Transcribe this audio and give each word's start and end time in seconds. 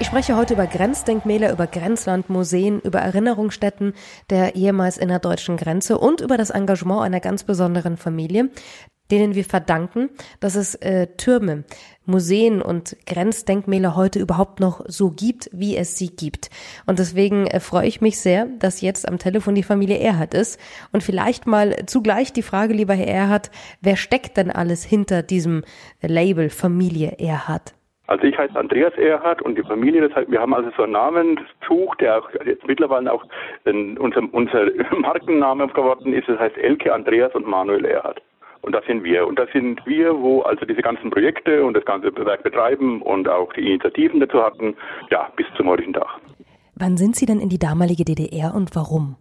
Ich 0.00 0.06
spreche 0.06 0.34
heute 0.34 0.54
über 0.54 0.66
Grenzdenkmäler, 0.66 1.52
über 1.52 1.66
Grenzlandmuseen, 1.66 2.80
über 2.80 3.00
Erinnerungsstätten 3.00 3.92
der 4.30 4.56
ehemals 4.56 4.96
innerdeutschen 4.96 5.58
Grenze 5.58 5.98
und 5.98 6.22
über 6.22 6.38
das 6.38 6.48
Engagement 6.48 7.02
einer 7.02 7.20
ganz 7.20 7.44
besonderen 7.44 7.98
Familie, 7.98 8.48
denen 9.10 9.34
wir 9.34 9.44
verdanken, 9.44 10.08
dass 10.40 10.54
es 10.54 10.74
äh, 10.76 11.08
Türme, 11.18 11.64
Museen 12.06 12.62
und 12.62 12.96
Grenzdenkmäler 13.04 13.94
heute 13.94 14.20
überhaupt 14.20 14.58
noch 14.58 14.82
so 14.88 15.10
gibt, 15.10 15.50
wie 15.52 15.76
es 15.76 15.98
sie 15.98 16.08
gibt. 16.08 16.48
Und 16.86 16.98
deswegen 16.98 17.46
äh, 17.46 17.60
freue 17.60 17.86
ich 17.86 18.00
mich 18.00 18.18
sehr, 18.18 18.46
dass 18.58 18.80
jetzt 18.80 19.06
am 19.06 19.18
Telefon 19.18 19.54
die 19.54 19.62
Familie 19.62 19.98
Erhard 19.98 20.32
ist. 20.32 20.58
Und 20.92 21.02
vielleicht 21.02 21.46
mal 21.46 21.76
zugleich 21.84 22.32
die 22.32 22.42
Frage, 22.42 22.72
lieber 22.72 22.94
Herr 22.94 23.06
Erhard, 23.06 23.50
wer 23.82 23.96
steckt 23.96 24.38
denn 24.38 24.50
alles 24.50 24.82
hinter 24.82 25.22
diesem 25.22 25.62
Label 26.00 26.48
Familie 26.48 27.18
Erhard? 27.18 27.74
Also 28.10 28.24
ich 28.24 28.36
heiße 28.36 28.58
Andreas 28.58 28.92
Erhard 28.94 29.40
und 29.40 29.56
die 29.56 29.62
Familie, 29.62 30.00
das 30.00 30.12
heißt, 30.16 30.28
wir 30.32 30.40
haben 30.40 30.52
also 30.52 30.68
so 30.76 30.82
einen 30.82 30.92
Namenszug, 30.94 31.96
der 31.98 32.18
auch 32.18 32.28
jetzt 32.44 32.66
mittlerweile 32.66 33.12
auch 33.12 33.24
unser, 33.64 34.22
unser 34.32 34.66
Markenname 34.98 35.68
geworden 35.68 36.12
ist. 36.12 36.28
Das 36.28 36.40
heißt 36.40 36.58
Elke, 36.58 36.92
Andreas 36.92 37.32
und 37.36 37.46
Manuel 37.46 37.84
Erhard. 37.84 38.20
Und 38.62 38.74
das 38.74 38.84
sind 38.86 39.04
wir. 39.04 39.28
Und 39.28 39.38
das 39.38 39.48
sind 39.52 39.80
wir, 39.86 40.20
wo 40.20 40.42
also 40.42 40.66
diese 40.66 40.82
ganzen 40.82 41.10
Projekte 41.10 41.64
und 41.64 41.74
das 41.74 41.84
ganze 41.84 42.12
Werk 42.26 42.42
betreiben 42.42 43.00
und 43.00 43.28
auch 43.28 43.52
die 43.52 43.60
Initiativen 43.60 44.18
dazu 44.18 44.42
hatten, 44.42 44.74
ja, 45.10 45.30
bis 45.36 45.46
zum 45.56 45.68
heutigen 45.68 45.92
Tag. 45.92 46.08
Wann 46.74 46.96
sind 46.96 47.14
Sie 47.14 47.26
denn 47.26 47.38
in 47.38 47.48
die 47.48 47.60
damalige 47.60 48.04
DDR 48.04 48.52
und 48.56 48.74
warum? 48.74 49.14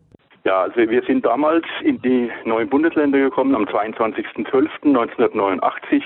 Ja, 0.45 0.61
also 0.61 0.77
wir 0.77 1.03
sind 1.03 1.25
damals 1.25 1.65
in 1.83 2.01
die 2.01 2.31
neuen 2.45 2.69
Bundesländer 2.69 3.19
gekommen 3.19 3.53
am 3.55 3.65
22.12.1989, 3.65 6.01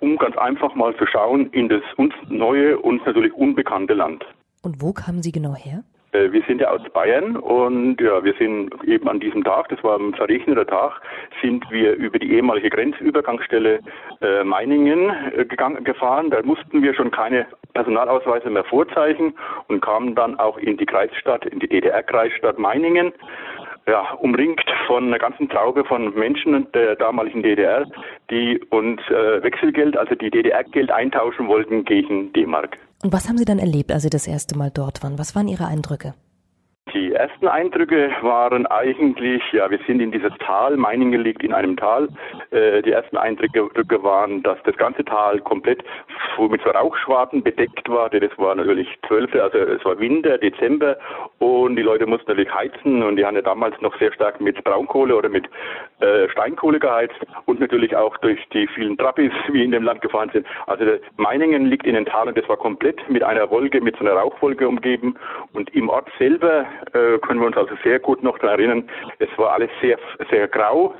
um 0.00 0.16
ganz 0.18 0.36
einfach 0.36 0.74
mal 0.74 0.94
zu 0.96 1.06
schauen 1.06 1.50
in 1.50 1.68
das 1.68 1.82
uns 1.96 2.14
neue 2.28 2.78
und 2.78 3.04
natürlich 3.04 3.32
unbekannte 3.34 3.94
Land. 3.94 4.24
Und 4.62 4.80
wo 4.80 4.92
kamen 4.92 5.22
Sie 5.22 5.32
genau 5.32 5.56
her? 5.56 5.82
Äh, 6.12 6.30
wir 6.30 6.42
sind 6.46 6.60
ja 6.60 6.70
aus 6.70 6.82
Bayern 6.92 7.36
und 7.36 8.00
ja, 8.00 8.22
wir 8.22 8.34
sind 8.34 8.70
eben 8.84 9.08
an 9.08 9.18
diesem 9.18 9.42
Tag, 9.42 9.68
das 9.70 9.82
war 9.82 9.98
ein 9.98 10.14
verregneter 10.14 10.66
Tag, 10.66 11.00
sind 11.40 11.68
wir 11.70 11.94
über 11.94 12.18
die 12.18 12.32
ehemalige 12.32 12.70
Grenzübergangsstelle 12.70 13.80
äh, 14.20 14.44
Meiningen 14.44 15.10
äh, 15.34 15.44
gegangen, 15.44 15.82
gefahren. 15.84 16.30
Da 16.30 16.42
mussten 16.42 16.82
wir 16.82 16.94
schon 16.94 17.10
keine 17.10 17.46
Personalausweise 17.72 18.50
mehr 18.50 18.64
vorzeichnen 18.64 19.34
und 19.68 19.80
kamen 19.80 20.14
dann 20.14 20.38
auch 20.38 20.58
in 20.58 20.76
die 20.76 20.86
Kreisstadt, 20.86 21.46
in 21.46 21.60
die 21.60 21.68
DDR-Kreisstadt 21.68 22.58
Meiningen 22.58 23.12
ja, 23.86 24.12
umringt 24.20 24.64
von 24.86 25.06
einer 25.06 25.18
ganzen 25.18 25.48
Traube 25.48 25.84
von 25.84 26.14
Menschen 26.14 26.66
der 26.72 26.96
damaligen 26.96 27.42
DDR, 27.42 27.86
die 28.30 28.60
uns 28.70 29.00
äh, 29.08 29.42
Wechselgeld, 29.42 29.96
also 29.96 30.14
die 30.14 30.30
DDR-Geld 30.30 30.90
eintauschen 30.90 31.48
wollten 31.48 31.84
gegen 31.84 32.32
D-Mark. 32.32 32.78
Und 33.02 33.12
was 33.12 33.28
haben 33.28 33.38
Sie 33.38 33.44
dann 33.44 33.58
erlebt, 33.58 33.90
als 33.90 34.02
Sie 34.02 34.10
das 34.10 34.26
erste 34.26 34.56
Mal 34.56 34.70
dort 34.72 35.02
waren? 35.02 35.18
Was 35.18 35.34
waren 35.34 35.48
Ihre 35.48 35.66
Eindrücke? 35.66 36.14
Die 37.22 37.28
ersten 37.28 37.46
Eindrücke 37.46 38.10
waren 38.22 38.66
eigentlich, 38.66 39.44
ja, 39.52 39.70
wir 39.70 39.78
sind 39.86 40.00
in 40.00 40.10
dieses 40.10 40.32
Tal, 40.40 40.76
Meiningen 40.76 41.22
liegt 41.22 41.44
in 41.44 41.52
einem 41.52 41.76
Tal. 41.76 42.08
Äh, 42.50 42.82
die 42.82 42.90
ersten 42.90 43.16
Eindrücke 43.16 44.02
waren, 44.02 44.42
dass 44.42 44.58
das 44.64 44.76
ganze 44.76 45.04
Tal 45.04 45.38
komplett 45.38 45.84
mit 46.50 46.60
so 46.62 46.70
Rauchschwaden 46.70 47.44
bedeckt 47.44 47.88
war. 47.88 48.10
Das 48.10 48.36
war 48.38 48.56
natürlich 48.56 48.88
12., 49.06 49.36
also 49.36 49.56
es 49.56 49.84
war 49.84 50.00
Winter, 50.00 50.36
Dezember 50.36 50.96
und 51.38 51.76
die 51.76 51.82
Leute 51.82 52.06
mussten 52.06 52.28
natürlich 52.28 52.52
heizen 52.52 53.04
und 53.04 53.14
die 53.14 53.24
haben 53.24 53.36
ja 53.36 53.42
damals 53.42 53.80
noch 53.80 53.96
sehr 54.00 54.12
stark 54.12 54.40
mit 54.40 54.64
Braunkohle 54.64 55.14
oder 55.14 55.28
mit 55.28 55.48
äh, 56.00 56.28
Steinkohle 56.30 56.80
geheizt 56.80 57.14
und 57.46 57.60
natürlich 57.60 57.94
auch 57.94 58.16
durch 58.16 58.40
die 58.52 58.66
vielen 58.66 58.98
Trappis, 58.98 59.30
wie 59.52 59.62
in 59.62 59.70
dem 59.70 59.84
Land 59.84 60.00
gefahren 60.00 60.30
sind. 60.32 60.44
Also 60.66 60.84
Meiningen 61.18 61.66
liegt 61.66 61.86
in 61.86 61.94
den 61.94 62.06
Talen, 62.06 62.34
das 62.34 62.48
war 62.48 62.56
komplett 62.56 63.08
mit 63.08 63.22
einer 63.22 63.48
Wolke, 63.48 63.80
mit 63.80 63.96
so 63.96 64.04
einer 64.04 64.14
Rauchwolke 64.14 64.66
umgeben 64.66 65.14
und 65.52 65.72
im 65.76 65.88
Ort 65.88 66.08
selber 66.18 66.66
äh, 66.92 67.11
können 67.18 67.40
wir 67.40 67.46
uns 67.46 67.56
also 67.56 67.74
sehr 67.82 67.98
gut 67.98 68.22
noch 68.22 68.38
daran 68.38 68.58
erinnern. 68.58 68.84
Es 69.18 69.28
war 69.36 69.52
alles 69.52 69.70
sehr, 69.80 69.98
sehr 70.30 70.48
grau, 70.48 70.94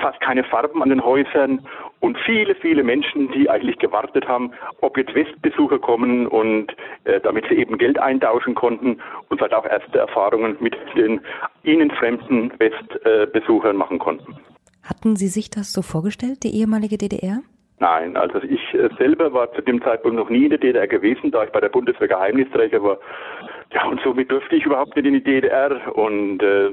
fast 0.00 0.20
keine 0.20 0.44
Farben 0.44 0.82
an 0.82 0.88
den 0.88 1.04
Häusern 1.04 1.66
und 2.00 2.18
viele, 2.24 2.54
viele 2.54 2.82
Menschen, 2.82 3.30
die 3.32 3.48
eigentlich 3.48 3.78
gewartet 3.78 4.26
haben, 4.26 4.52
ob 4.80 4.96
jetzt 4.96 5.14
Westbesucher 5.14 5.78
kommen 5.78 6.26
und 6.26 6.74
äh, 7.04 7.20
damit 7.20 7.44
sie 7.48 7.56
eben 7.56 7.78
Geld 7.78 7.98
eintauschen 7.98 8.54
konnten 8.54 9.00
und 9.28 9.40
halt 9.40 9.54
auch 9.54 9.64
erste 9.64 9.98
Erfahrungen 9.98 10.56
mit 10.60 10.76
den 10.96 11.20
ihnen 11.62 11.90
fremden 11.90 12.52
Westbesuchern 12.58 13.76
machen 13.76 13.98
konnten. 13.98 14.36
Hatten 14.82 15.14
Sie 15.16 15.28
sich 15.28 15.48
das 15.48 15.72
so 15.72 15.82
vorgestellt, 15.82 16.42
die 16.42 16.56
ehemalige 16.58 16.98
DDR? 16.98 17.38
Nein, 17.78 18.16
also 18.16 18.38
ich 18.42 18.60
äh, 18.74 18.88
selber 18.96 19.32
war 19.32 19.52
zu 19.54 19.60
dem 19.60 19.82
Zeitpunkt 19.82 20.16
noch 20.16 20.30
nie 20.30 20.44
in 20.44 20.50
der 20.50 20.58
DDR 20.58 20.86
gewesen, 20.86 21.30
da 21.32 21.44
ich 21.44 21.50
bei 21.50 21.60
der 21.60 21.68
Bundeswehr 21.68 22.08
Geheimnisträger 22.08 22.82
war. 22.82 22.98
Ja, 23.74 23.86
und 23.86 24.00
somit 24.02 24.30
durfte 24.30 24.56
ich 24.56 24.66
überhaupt 24.66 24.96
nicht 24.96 25.06
in 25.06 25.14
die 25.14 25.24
DDR 25.24 25.96
und 25.96 26.42
äh, 26.42 26.72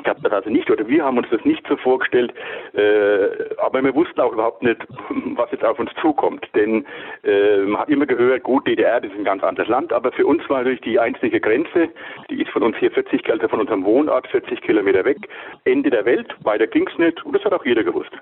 ich 0.00 0.08
habe 0.08 0.20
das 0.22 0.32
also 0.32 0.50
nicht, 0.50 0.70
oder 0.70 0.86
wir 0.86 1.04
haben 1.04 1.18
uns 1.18 1.28
das 1.30 1.44
nicht 1.44 1.66
so 1.66 1.76
vorgestellt, 1.76 2.32
äh, 2.74 3.28
aber 3.58 3.82
wir 3.82 3.94
wussten 3.94 4.20
auch 4.20 4.32
überhaupt 4.32 4.62
nicht, 4.62 4.80
was 5.34 5.50
jetzt 5.50 5.64
auf 5.64 5.78
uns 5.78 5.90
zukommt. 6.00 6.46
Denn 6.54 6.86
äh, 7.24 7.58
man 7.58 7.82
hat 7.82 7.88
immer 7.88 8.06
gehört, 8.06 8.44
gut, 8.44 8.66
DDR, 8.66 9.00
das 9.00 9.10
ist 9.10 9.18
ein 9.18 9.24
ganz 9.24 9.42
anderes 9.42 9.68
Land, 9.68 9.92
aber 9.92 10.12
für 10.12 10.26
uns 10.26 10.48
war 10.48 10.58
natürlich 10.58 10.80
die 10.82 10.98
einzige 10.98 11.40
Grenze, 11.40 11.88
die 12.30 12.42
ist 12.42 12.50
von 12.50 12.62
uns 12.62 12.76
hier 12.76 12.90
40, 12.90 13.28
also 13.30 13.48
von 13.48 13.60
unserem 13.60 13.84
Wohnort 13.84 14.28
40 14.28 14.60
Kilometer 14.60 15.04
weg, 15.04 15.28
Ende 15.64 15.90
der 15.90 16.04
Welt, 16.04 16.34
weiter 16.42 16.66
ging's 16.66 16.96
nicht 16.98 17.24
und 17.24 17.34
das 17.34 17.44
hat 17.44 17.52
auch 17.52 17.64
jeder 17.64 17.82
gewusst. 17.82 18.12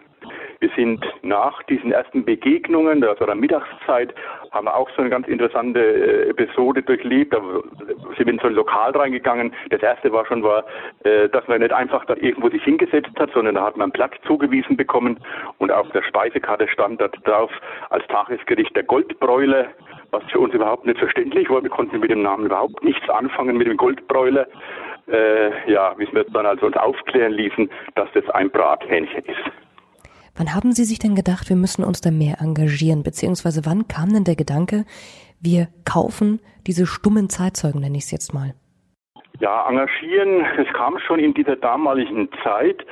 Wir 0.60 0.70
sind 0.74 1.04
nach 1.22 1.62
diesen 1.64 1.92
ersten 1.92 2.24
Begegnungen, 2.24 3.02
war 3.02 3.14
dann 3.14 3.40
Mittagszeit, 3.40 4.14
haben 4.52 4.66
wir 4.66 4.74
auch 4.74 4.88
so 4.90 5.02
eine 5.02 5.10
ganz 5.10 5.28
interessante 5.28 5.80
äh, 5.80 6.30
Episode 6.30 6.82
durchlebt. 6.82 7.34
Da 7.34 7.40
sind 8.16 8.26
wir 8.26 8.32
in 8.32 8.38
so 8.38 8.46
ein 8.46 8.54
Lokal 8.54 8.92
reingegangen. 8.92 9.52
Das 9.70 9.82
erste 9.82 10.10
war 10.12 10.24
schon, 10.26 10.42
war, 10.42 10.64
äh, 11.04 11.28
dass 11.28 11.46
man 11.46 11.60
nicht 11.66 11.74
einfach 11.74 12.04
da 12.04 12.14
irgendwo 12.14 12.48
sich 12.48 12.62
hingesetzt 12.62 13.10
hat, 13.18 13.30
sondern 13.34 13.56
da 13.56 13.64
hat 13.64 13.76
man 13.76 13.86
einen 13.86 13.92
Platz 13.92 14.14
zugewiesen 14.26 14.76
bekommen 14.76 15.18
und 15.58 15.72
auf 15.72 15.90
der 15.90 16.02
Speisekarte 16.02 16.68
stand 16.68 17.00
da 17.00 17.08
drauf 17.08 17.50
als 17.90 18.06
Tagesgericht 18.06 18.74
der 18.76 18.84
Goldbräuler, 18.84 19.66
was 20.12 20.22
für 20.30 20.38
uns 20.38 20.54
überhaupt 20.54 20.86
nicht 20.86 20.98
verständlich 20.98 21.50
war. 21.50 21.62
Wir 21.62 21.70
konnten 21.70 21.98
mit 21.98 22.10
dem 22.10 22.22
Namen 22.22 22.46
überhaupt 22.46 22.84
nichts 22.84 23.08
anfangen 23.08 23.56
mit 23.56 23.66
dem 23.66 23.76
Goldbräuler. 23.76 24.46
Äh, 25.08 25.72
ja, 25.72 25.94
wie 25.98 26.06
wir 26.12 26.24
dann 26.24 26.46
also 26.46 26.66
uns 26.66 26.76
aufklären 26.76 27.32
ließen, 27.32 27.68
dass 27.96 28.08
das 28.14 28.28
ein 28.30 28.50
Brathähnchen 28.50 29.24
ist. 29.24 29.50
Wann 30.36 30.54
haben 30.54 30.72
Sie 30.72 30.84
sich 30.84 30.98
denn 30.98 31.14
gedacht, 31.14 31.48
wir 31.48 31.56
müssen 31.56 31.84
uns 31.84 32.00
da 32.00 32.10
mehr 32.10 32.40
engagieren? 32.40 33.02
Beziehungsweise 33.02 33.64
wann 33.64 33.88
kam 33.88 34.12
denn 34.12 34.24
der 34.24 34.36
Gedanke, 34.36 34.84
wir 35.40 35.68
kaufen 35.84 36.40
diese 36.66 36.86
stummen 36.86 37.28
Zeitzeugen, 37.28 37.80
nenne 37.80 37.96
ich 37.96 38.04
es 38.04 38.10
jetzt 38.10 38.34
mal? 38.34 38.54
Ja, 39.40 39.68
engagieren, 39.68 40.46
es 40.56 40.72
kam 40.72 40.98
schon 40.98 41.18
in 41.18 41.34
dieser 41.34 41.56
damaligen 41.56 42.28
Zeit. 42.42 42.84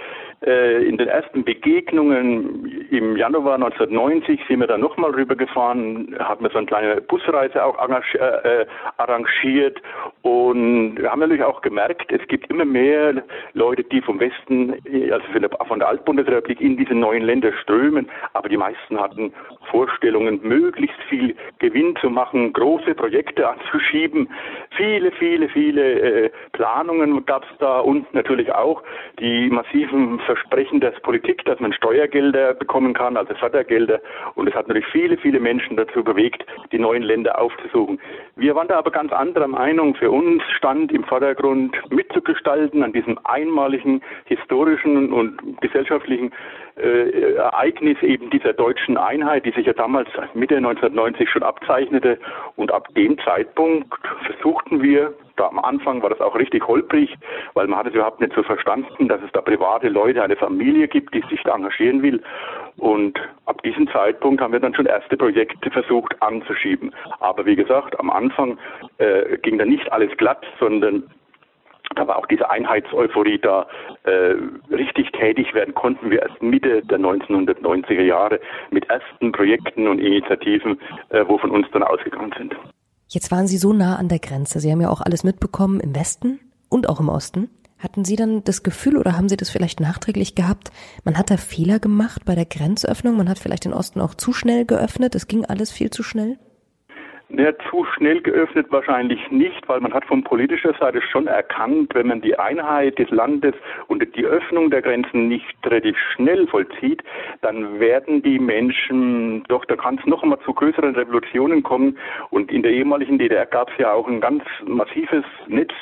Äh, 0.43 0.85
in 0.85 0.99
den 0.99 1.09
ersten 1.09 1.45
Begegnungen 1.45 2.87
im 2.91 3.17
Januar 3.17 3.55
1990 3.55 4.41
sind 4.47 4.61
wir 4.61 4.67
dann 4.67 4.81
nochmal 4.81 5.13
rübergefahren, 5.13 6.15
haben 6.19 6.45
wir 6.45 6.51
so 6.51 6.59
eine 6.59 6.67
kleine 6.67 7.01
Busreise 7.01 7.65
auch 7.65 7.79
äh, 7.79 8.63
äh, 8.63 8.67
arrangiert 8.99 9.81
und 10.23 10.99
haben 11.03 11.21
natürlich 11.21 11.45
auch 11.45 11.63
gemerkt, 11.63 12.13
es 12.13 12.27
gibt 12.29 12.51
immer 12.51 12.65
mehr 12.65 13.23
Leute, 13.55 13.85
die 13.85 14.03
vom 14.03 14.21
Westen, 14.21 14.75
also 15.11 15.25
von 15.67 15.79
der 15.79 15.89
Altbundesrepublik 15.89 16.61
in 16.61 16.77
diese 16.77 16.95
neuen 16.95 17.23
Länder 17.23 17.53
strömen, 17.63 18.11
aber 18.33 18.49
die 18.49 18.57
meisten 18.57 19.01
hatten 19.01 19.33
Vorstellungen, 19.71 20.41
möglichst 20.43 21.01
viel 21.09 21.35
Gewinn 21.59 21.97
zu 22.01 22.11
machen, 22.11 22.53
große 22.53 22.95
Projekte 22.95 23.49
anzuschieben. 23.49 24.29
Viele, 24.77 25.11
viele, 25.13 25.49
viele 25.49 26.31
Planungen 26.53 27.25
gab 27.25 27.45
es 27.45 27.59
da 27.59 27.81
und 27.81 28.13
natürlich 28.13 28.53
auch 28.53 28.83
die 29.19 29.49
massiven 29.51 30.21
Versprechen 30.35 30.81
der 30.81 30.91
Politik, 30.91 31.45
dass 31.45 31.61
man 31.61 31.73
Steuergelder 31.73 32.55
bekommen 32.55 32.93
kann, 32.93 33.17
also 33.17 33.35
Fördergelder. 33.35 34.01
Und 34.35 34.49
es 34.49 34.55
hat 34.55 34.69
natürlich 34.69 34.89
viele, 34.91 35.17
viele 35.17 35.39
Menschen 35.39 35.77
dazu 35.77 36.03
bewegt, 36.03 36.45
die 36.73 36.79
neuen 36.79 37.03
Länder 37.03 37.41
aufzusuchen. 37.41 38.01
Wir 38.37 38.55
waren 38.55 38.69
da 38.69 38.79
aber 38.79 38.91
ganz 38.91 39.13
anderer 39.13 39.47
Meinung. 39.47 39.95
Für 39.95 40.11
uns 40.11 40.43
stand 40.57 40.91
im 40.93 41.05
Vordergrund 41.05 41.77
mitzugestalten 41.91 42.83
an 42.83 42.93
diesem 42.93 43.19
einmaligen 43.25 44.03
historischen 44.25 45.13
und 45.13 45.61
gesellschaftlichen 45.61 46.33
äh, 46.77 47.35
Ereignis 47.35 48.03
eben 48.03 48.31
dieser 48.31 48.53
deutschen 48.53 48.97
Einheit, 48.97 49.47
die 49.47 49.53
sich 49.53 49.67
ja 49.67 49.73
damals 49.73 50.09
Mitte 50.35 50.57
1990 50.57 51.31
schon 51.31 51.45
abzeichnete. 51.45 52.19
Und 52.57 52.73
ab 52.73 52.89
dem 52.97 53.19
Zeitpunkt 53.19 53.93
versuchten 54.25 54.83
wir, 54.83 55.15
da 55.37 55.49
am 55.49 55.59
Anfang 55.59 56.03
war 56.03 56.11
das 56.11 56.21
auch 56.21 56.37
richtig 56.37 56.67
holprig, 56.67 57.15
weil 57.55 57.67
man 57.67 57.79
hat 57.79 57.87
es 57.87 57.95
überhaupt 57.95 58.21
nicht 58.21 58.35
so 58.35 58.43
verstanden, 58.43 59.09
dass 59.09 59.21
es 59.23 59.33
da 59.33 59.41
private 59.41 59.89
Leute, 59.89 60.23
eine 60.23 60.37
Familie 60.37 60.89
gibt, 60.89 61.15
die 61.15 61.23
sich 61.29 61.43
da 61.43 61.55
engagieren 61.55 62.03
will. 62.03 62.23
Und 62.77 63.19
ab 63.47 63.63
diesem 63.63 63.89
Zeitpunkt 63.89 64.41
haben 64.41 64.53
wir 64.53 64.61
dann 64.61 64.75
schon 64.75 64.87
erste 64.87 65.17
Projekte 65.17 65.71
versucht 65.71 66.21
anzuschieben. 66.23 66.95
Aber 67.21 67.47
wie 67.47 67.57
gesagt, 67.57 67.99
am 67.99 68.11
Anfang 68.11 68.59
äh, 68.99 69.39
ging 69.39 69.59
da 69.59 69.65
nicht 69.65 69.91
alles 69.93 70.17
glatt, 70.17 70.45
sondern 70.59 71.05
da 71.97 72.07
war 72.09 72.17
auch 72.17 72.27
diese 72.27 72.51
Einheitseuphorie 72.51 73.39
da 73.39 73.67
äh, 74.05 74.35
richtig 74.71 75.13
tätig 75.13 75.55
werden 75.55 75.75
konnten 75.75 76.11
wir 76.11 76.23
erst 76.23 76.43
Mitte 76.43 76.83
der 76.83 76.99
1990er 76.99 78.03
Jahre 78.03 78.41
mit 78.71 78.89
ersten 78.89 79.33
Projekten 79.33 79.87
und 79.87 79.99
Initiativen, 79.99 80.81
äh, 81.11 81.25
wo 81.27 81.39
von 81.39 81.51
uns 81.51 81.67
dann 81.73 81.83
ausgegangen 81.83 82.35
sind. 82.37 82.57
Jetzt 83.09 83.31
waren 83.31 83.47
Sie 83.47 83.59
so 83.59 83.73
nah 83.73 83.97
an 83.97 84.09
der 84.09 84.19
Grenze. 84.19 84.61
Sie 84.61 84.71
haben 84.71 84.81
ja 84.81 84.91
auch 84.91 85.01
alles 85.01 85.25
mitbekommen 85.25 85.81
im 85.81 85.95
Westen 85.95 86.41
und 86.69 86.89
auch 86.89 87.01
im 87.01 87.09
Osten. 87.09 87.49
Hatten 87.79 88.05
Sie 88.05 88.17
dann 88.17 88.43
das 88.45 88.63
Gefühl 88.63 88.97
oder 88.97 89.17
haben 89.17 89.29
Sie 89.29 89.37
das 89.37 89.51
vielleicht 89.51 89.79
nachträglich 89.79 90.35
gehabt, 90.35 90.71
man 91.05 91.19
hat 91.19 91.31
da 91.31 91.37
Fehler 91.37 91.79
gemacht 91.79 92.25
bei 92.25 92.35
der 92.35 92.47
Grenzöffnung, 92.47 93.17
man 93.17 93.29
hat 93.29 93.39
vielleicht 93.39 93.67
den 93.67 93.75
Osten 93.75 94.01
auch 94.01 94.15
zu 94.15 94.33
schnell 94.33 94.65
geöffnet, 94.65 95.15
es 95.15 95.29
ging 95.29 95.45
alles 95.45 95.71
viel 95.71 95.91
zu 95.91 96.03
schnell? 96.03 96.39
Ja, 97.31 97.53
zu 97.71 97.85
schnell 97.97 98.21
geöffnet 98.21 98.67
wahrscheinlich 98.71 99.31
nicht, 99.31 99.67
weil 99.67 99.81
man 99.81 99.95
hat 99.95 100.05
von 100.05 100.23
politischer 100.23 100.75
Seite 100.75 101.01
schon 101.01 101.27
erkannt, 101.27 101.95
wenn 101.95 102.09
man 102.09 102.21
die 102.21 102.39
Einheit 102.39 102.99
des 102.99 103.09
Landes 103.11 103.55
und 103.89 104.05
die 104.15 104.27
Öffnung 104.27 104.71
der 104.71 104.83
Grenzen 104.83 105.29
nicht 105.29 105.57
relativ 105.65 105.97
schnell 106.15 106.47
vollzieht, 106.47 107.03
dann 107.41 107.81
werden 107.81 108.23
die 108.23 108.39
Menschen, 108.39 109.43
doch, 109.49 109.65
da 109.65 109.75
kann 109.75 109.99
es 109.99 110.07
noch 110.07 110.23
einmal 110.23 110.39
zu 110.41 110.53
größeren 110.53 110.95
Revolutionen 110.95 111.63
kommen. 111.63 111.97
Und 112.29 112.53
in 112.53 112.63
der 112.63 112.73
ehemaligen 112.73 113.19
DDR 113.19 113.47
gab 113.47 113.71
es 113.71 113.79
ja 113.79 113.93
auch 113.93 114.07
ein 114.07 114.21
ganz 114.21 114.45
massives 114.67 115.25
Netz, 115.47 115.73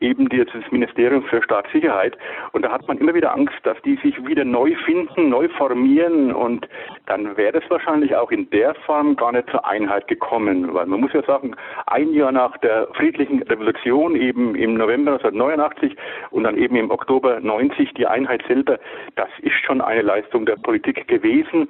eben 0.00 0.28
das 0.28 0.70
Ministerium 0.70 1.22
für 1.24 1.42
Staatssicherheit. 1.42 2.16
Und 2.52 2.62
da 2.62 2.70
hat 2.70 2.86
man 2.86 2.98
immer 2.98 3.14
wieder 3.14 3.34
Angst, 3.34 3.56
dass 3.62 3.80
die 3.82 3.96
sich 3.96 4.26
wieder 4.26 4.44
neu 4.44 4.74
finden, 4.84 5.30
neu 5.30 5.48
formieren. 5.48 6.32
Und 6.32 6.68
dann 7.06 7.38
wäre 7.38 7.58
es 7.58 7.70
wahrscheinlich 7.70 8.14
auch 8.14 8.30
in 8.30 8.50
der 8.50 8.74
Form 8.74 9.16
gar 9.16 9.32
nicht 9.32 9.48
zur 9.50 9.66
Einheit 9.66 10.06
gekommen, 10.06 10.74
weil 10.74 10.89
man 10.90 11.00
muss 11.00 11.12
ja 11.12 11.22
sagen, 11.22 11.54
ein 11.86 12.12
Jahr 12.12 12.32
nach 12.32 12.58
der 12.58 12.88
friedlichen 12.94 13.42
Revolution, 13.44 14.16
eben 14.16 14.54
im 14.54 14.74
November 14.74 15.12
1989 15.12 15.96
und 16.30 16.44
dann 16.44 16.56
eben 16.56 16.76
im 16.76 16.90
Oktober 16.90 17.40
90 17.40 17.94
die 17.94 18.06
Einheit 18.06 18.42
selber, 18.46 18.78
das 19.16 19.28
ist 19.40 19.54
schon 19.64 19.80
eine 19.80 20.02
Leistung 20.02 20.44
der 20.46 20.56
Politik 20.56 21.06
gewesen 21.08 21.68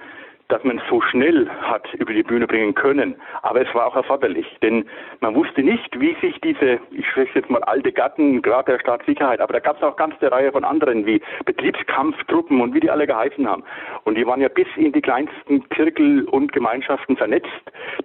dass 0.51 0.63
man 0.65 0.81
so 0.89 1.01
schnell 1.01 1.49
hat 1.63 1.93
über 1.95 2.13
die 2.13 2.23
Bühne 2.23 2.47
bringen 2.47 2.75
können. 2.75 3.15
Aber 3.43 3.63
es 3.63 3.75
war 3.75 3.87
auch 3.87 3.97
erforderlich, 3.97 4.47
denn 4.63 4.85
man 5.21 5.35
wusste 5.35 5.63
nicht, 5.63 5.99
wie 5.99 6.17
sich 6.21 6.41
diese, 6.41 6.79
ich 6.91 7.07
spreche 7.09 7.39
jetzt 7.39 7.51
mal 7.51 7.63
alte 7.65 7.93
Gatten, 7.93 8.43
gerade 8.43 8.73
der 8.73 8.81
Staatssicherheit, 8.81 9.41
aber 9.41 9.55
da 9.55 9.61
gab 9.61 9.77
es 9.77 9.83
auch 9.83 9.97
ganz 9.97 10.15
eine 10.21 10.33
Reihe 10.33 10.53
von 10.53 10.65
anderen 10.65 11.07
wie 11.07 11.23
Betriebskampftruppen 11.45 12.61
und 12.61 12.75
wie 12.75 12.81
die 12.81 12.91
alle 12.91 13.07
geheißen 13.07 13.49
haben. 13.49 13.63
Und 14.05 14.17
die 14.17 14.27
waren 14.27 14.41
ja 14.41 14.49
bis 14.49 14.67
in 14.77 14.93
die 14.93 15.01
kleinsten 15.01 15.65
Zirkel 15.75 16.25
und 16.25 16.53
Gemeinschaften 16.53 17.17
vernetzt, 17.17 17.49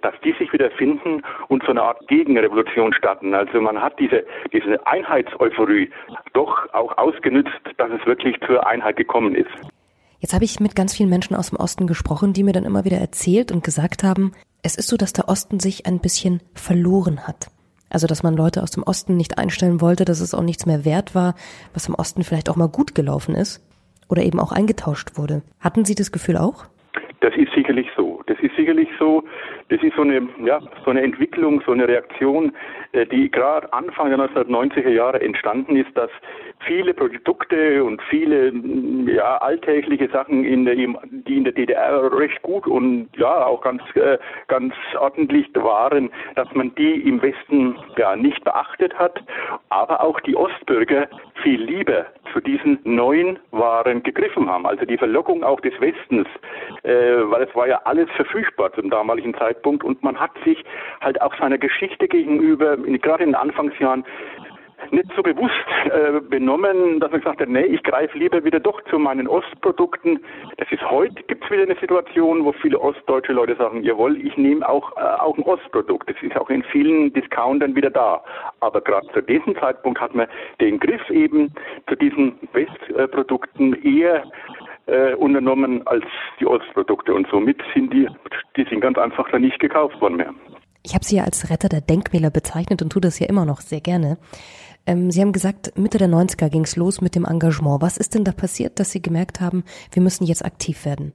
dass 0.02 0.14
die 0.22 0.32
sich 0.32 0.52
wieder 0.52 0.70
finden 0.70 1.22
und 1.48 1.62
so 1.64 1.70
eine 1.70 1.82
Art 1.82 2.06
Gegenrevolution 2.08 2.92
starten. 2.92 3.34
Also 3.34 3.60
man 3.60 3.80
hat 3.80 3.98
diese, 3.98 4.24
diese 4.52 4.84
Einheitseuphorie 4.86 5.90
doch 6.32 6.72
auch 6.72 6.96
ausgenützt, 6.96 7.60
dass 7.76 7.90
es 7.90 8.06
wirklich 8.06 8.40
zur 8.46 8.66
Einheit 8.66 8.96
gekommen 8.96 9.34
ist. 9.34 9.75
Jetzt 10.20 10.34
habe 10.34 10.44
ich 10.44 10.60
mit 10.60 10.74
ganz 10.74 10.94
vielen 10.94 11.10
Menschen 11.10 11.36
aus 11.36 11.50
dem 11.50 11.58
Osten 11.58 11.86
gesprochen, 11.86 12.32
die 12.32 12.42
mir 12.42 12.52
dann 12.52 12.64
immer 12.64 12.84
wieder 12.84 12.98
erzählt 12.98 13.52
und 13.52 13.64
gesagt 13.64 14.02
haben, 14.02 14.32
es 14.62 14.76
ist 14.76 14.88
so, 14.88 14.96
dass 14.96 15.12
der 15.12 15.28
Osten 15.28 15.60
sich 15.60 15.86
ein 15.86 16.00
bisschen 16.00 16.40
verloren 16.54 17.26
hat. 17.26 17.48
Also, 17.88 18.06
dass 18.06 18.22
man 18.22 18.36
Leute 18.36 18.62
aus 18.62 18.72
dem 18.72 18.82
Osten 18.82 19.16
nicht 19.16 19.38
einstellen 19.38 19.80
wollte, 19.80 20.04
dass 20.04 20.20
es 20.20 20.34
auch 20.34 20.42
nichts 20.42 20.66
mehr 20.66 20.84
wert 20.84 21.14
war, 21.14 21.34
was 21.72 21.88
im 21.88 21.94
Osten 21.94 22.24
vielleicht 22.24 22.50
auch 22.50 22.56
mal 22.56 22.68
gut 22.68 22.94
gelaufen 22.94 23.34
ist 23.34 23.62
oder 24.08 24.22
eben 24.22 24.40
auch 24.40 24.52
eingetauscht 24.52 25.16
wurde. 25.16 25.42
Hatten 25.60 25.84
Sie 25.84 25.94
das 25.94 26.10
Gefühl 26.12 26.36
auch? 26.36 26.66
Das 27.20 27.34
ist 27.36 27.52
sicherlich 27.54 27.86
so. 27.96 28.22
Das 28.26 28.38
ist 28.40 28.45
sicherlich 28.56 28.88
so. 28.98 29.24
Das 29.68 29.82
ist 29.82 29.96
so 29.96 30.02
eine, 30.02 30.28
ja, 30.44 30.60
so 30.84 30.90
eine 30.90 31.02
Entwicklung, 31.02 31.62
so 31.66 31.72
eine 31.72 31.88
Reaktion, 31.88 32.52
äh, 32.92 33.06
die 33.06 33.30
gerade 33.30 33.72
Anfang 33.72 34.10
der 34.10 34.18
1990er 34.18 34.90
Jahre 34.90 35.20
entstanden 35.20 35.76
ist, 35.76 35.96
dass 35.96 36.10
viele 36.66 36.94
Produkte 36.94 37.84
und 37.84 38.00
viele 38.08 38.52
ja, 39.06 39.38
alltägliche 39.38 40.08
Sachen, 40.08 40.44
in 40.44 40.64
der, 40.64 40.74
die 40.74 41.36
in 41.36 41.44
der 41.44 41.52
DDR 41.52 42.10
recht 42.12 42.40
gut 42.42 42.66
und 42.66 43.08
ja 43.16 43.46
auch 43.46 43.60
ganz, 43.60 43.82
äh, 43.94 44.18
ganz 44.48 44.74
ordentlich 44.98 45.48
waren, 45.54 46.10
dass 46.34 46.52
man 46.54 46.74
die 46.76 47.08
im 47.08 47.20
Westen 47.22 47.76
ja 47.96 48.16
nicht 48.16 48.42
beachtet 48.44 48.98
hat, 48.98 49.22
aber 49.68 50.00
auch 50.00 50.20
die 50.20 50.36
Ostbürger 50.36 51.08
viel 51.42 51.62
lieber 51.62 52.06
zu 52.32 52.40
diesen 52.40 52.78
neuen 52.84 53.38
Waren 53.50 54.02
gegriffen 54.02 54.48
haben. 54.48 54.66
Also 54.66 54.84
die 54.84 54.98
Verlockung 54.98 55.44
auch 55.44 55.60
des 55.60 55.78
Westens, 55.80 56.26
äh, 56.82 56.92
weil 57.30 57.42
es 57.42 57.54
war 57.54 57.68
ja 57.68 57.80
alles 57.84 58.08
verfügbar 58.16 58.45
zum 58.74 58.90
damaligen 58.90 59.34
Zeitpunkt 59.34 59.84
und 59.84 60.02
man 60.02 60.18
hat 60.18 60.32
sich 60.44 60.64
halt 61.00 61.20
auch 61.22 61.36
seiner 61.38 61.58
Geschichte 61.58 62.08
gegenüber, 62.08 62.76
gerade 62.76 63.24
in 63.24 63.30
den 63.30 63.34
Anfangsjahren, 63.34 64.04
nicht 64.90 65.10
so 65.16 65.22
bewusst 65.22 65.54
äh, 65.86 66.20
benommen, 66.20 67.00
dass 67.00 67.10
man 67.10 67.20
gesagt 67.20 67.40
hat, 67.40 67.48
nee, 67.48 67.64
ich 67.64 67.82
greife 67.82 68.16
lieber 68.18 68.44
wieder 68.44 68.60
doch 68.60 68.80
zu 68.84 68.98
meinen 68.98 69.26
Ostprodukten. 69.26 70.20
Das 70.58 70.70
ist 70.70 70.82
heute, 70.88 71.22
gibt 71.24 71.44
es 71.44 71.50
wieder 71.50 71.62
eine 71.62 71.76
Situation, 71.76 72.44
wo 72.44 72.52
viele 72.52 72.78
ostdeutsche 72.78 73.32
Leute 73.32 73.56
sagen, 73.56 73.82
jawohl, 73.82 74.20
ich 74.24 74.36
nehme 74.36 74.68
auch, 74.68 74.96
äh, 74.96 75.00
auch 75.00 75.36
ein 75.36 75.44
Ostprodukt. 75.44 76.08
Das 76.08 76.16
ist 76.22 76.36
auch 76.36 76.50
in 76.50 76.62
vielen 76.64 77.12
Discountern 77.12 77.74
wieder 77.74 77.90
da. 77.90 78.22
Aber 78.60 78.80
gerade 78.80 79.06
zu 79.12 79.22
diesem 79.22 79.56
Zeitpunkt 79.56 80.00
hat 80.00 80.14
man 80.14 80.28
den 80.60 80.78
Griff 80.78 81.08
eben 81.10 81.52
zu 81.88 81.96
diesen 81.96 82.38
Westprodukten 82.52 83.82
eher 83.82 84.24
äh, 84.86 85.14
unternommen 85.14 85.86
als 85.86 86.04
die 86.40 86.46
Ostprodukte 86.46 87.14
und 87.14 87.26
somit 87.30 87.60
sind 87.74 87.92
die, 87.92 88.08
die 88.56 88.64
sind 88.70 88.80
ganz 88.80 88.98
einfach 88.98 89.28
dann 89.30 89.42
nicht 89.42 89.58
gekauft 89.58 90.00
worden 90.00 90.16
mehr. 90.16 90.34
Ich 90.82 90.94
habe 90.94 91.04
Sie 91.04 91.16
ja 91.16 91.24
als 91.24 91.50
Retter 91.50 91.68
der 91.68 91.80
Denkmäler 91.80 92.30
bezeichnet 92.30 92.80
und 92.80 92.90
tue 92.92 93.00
das 93.00 93.18
ja 93.18 93.26
immer 93.26 93.44
noch 93.44 93.60
sehr 93.60 93.80
gerne. 93.80 94.18
Ähm, 94.86 95.10
Sie 95.10 95.20
haben 95.20 95.32
gesagt, 95.32 95.76
Mitte 95.76 95.98
der 95.98 96.08
90er 96.08 96.48
ging 96.48 96.62
es 96.62 96.76
los 96.76 97.00
mit 97.00 97.16
dem 97.16 97.24
Engagement. 97.24 97.82
Was 97.82 97.96
ist 97.96 98.14
denn 98.14 98.22
da 98.22 98.32
passiert, 98.32 98.78
dass 98.78 98.92
Sie 98.92 99.02
gemerkt 99.02 99.40
haben, 99.40 99.64
wir 99.90 100.02
müssen 100.02 100.24
jetzt 100.24 100.44
aktiv 100.44 100.84
werden? 100.84 101.12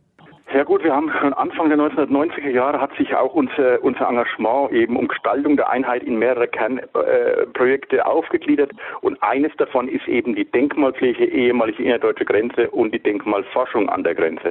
Ja 0.53 0.65
gut, 0.65 0.83
wir 0.83 0.93
haben 0.93 1.09
schon 1.21 1.33
Anfang 1.33 1.69
der 1.69 1.77
1990er 1.77 2.49
Jahre 2.49 2.81
hat 2.81 2.93
sich 2.97 3.15
auch 3.15 3.33
unser, 3.33 3.81
unser 3.83 4.09
Engagement 4.09 4.73
eben 4.73 4.97
um 4.97 5.07
Gestaltung 5.07 5.55
der 5.55 5.69
Einheit 5.69 6.03
in 6.03 6.19
mehrere 6.19 6.49
Kernprojekte 6.49 7.97
äh, 7.97 8.01
aufgegliedert 8.01 8.71
und 8.99 9.21
eines 9.23 9.55
davon 9.55 9.87
ist 9.87 10.05
eben 10.09 10.35
die 10.35 10.43
Denkmalpflege 10.43 11.23
ehemalige 11.23 11.83
innerdeutsche 11.83 12.25
Grenze 12.25 12.69
und 12.69 12.93
die 12.93 12.99
Denkmalforschung 12.99 13.87
an 13.87 14.03
der 14.03 14.13
Grenze. 14.13 14.49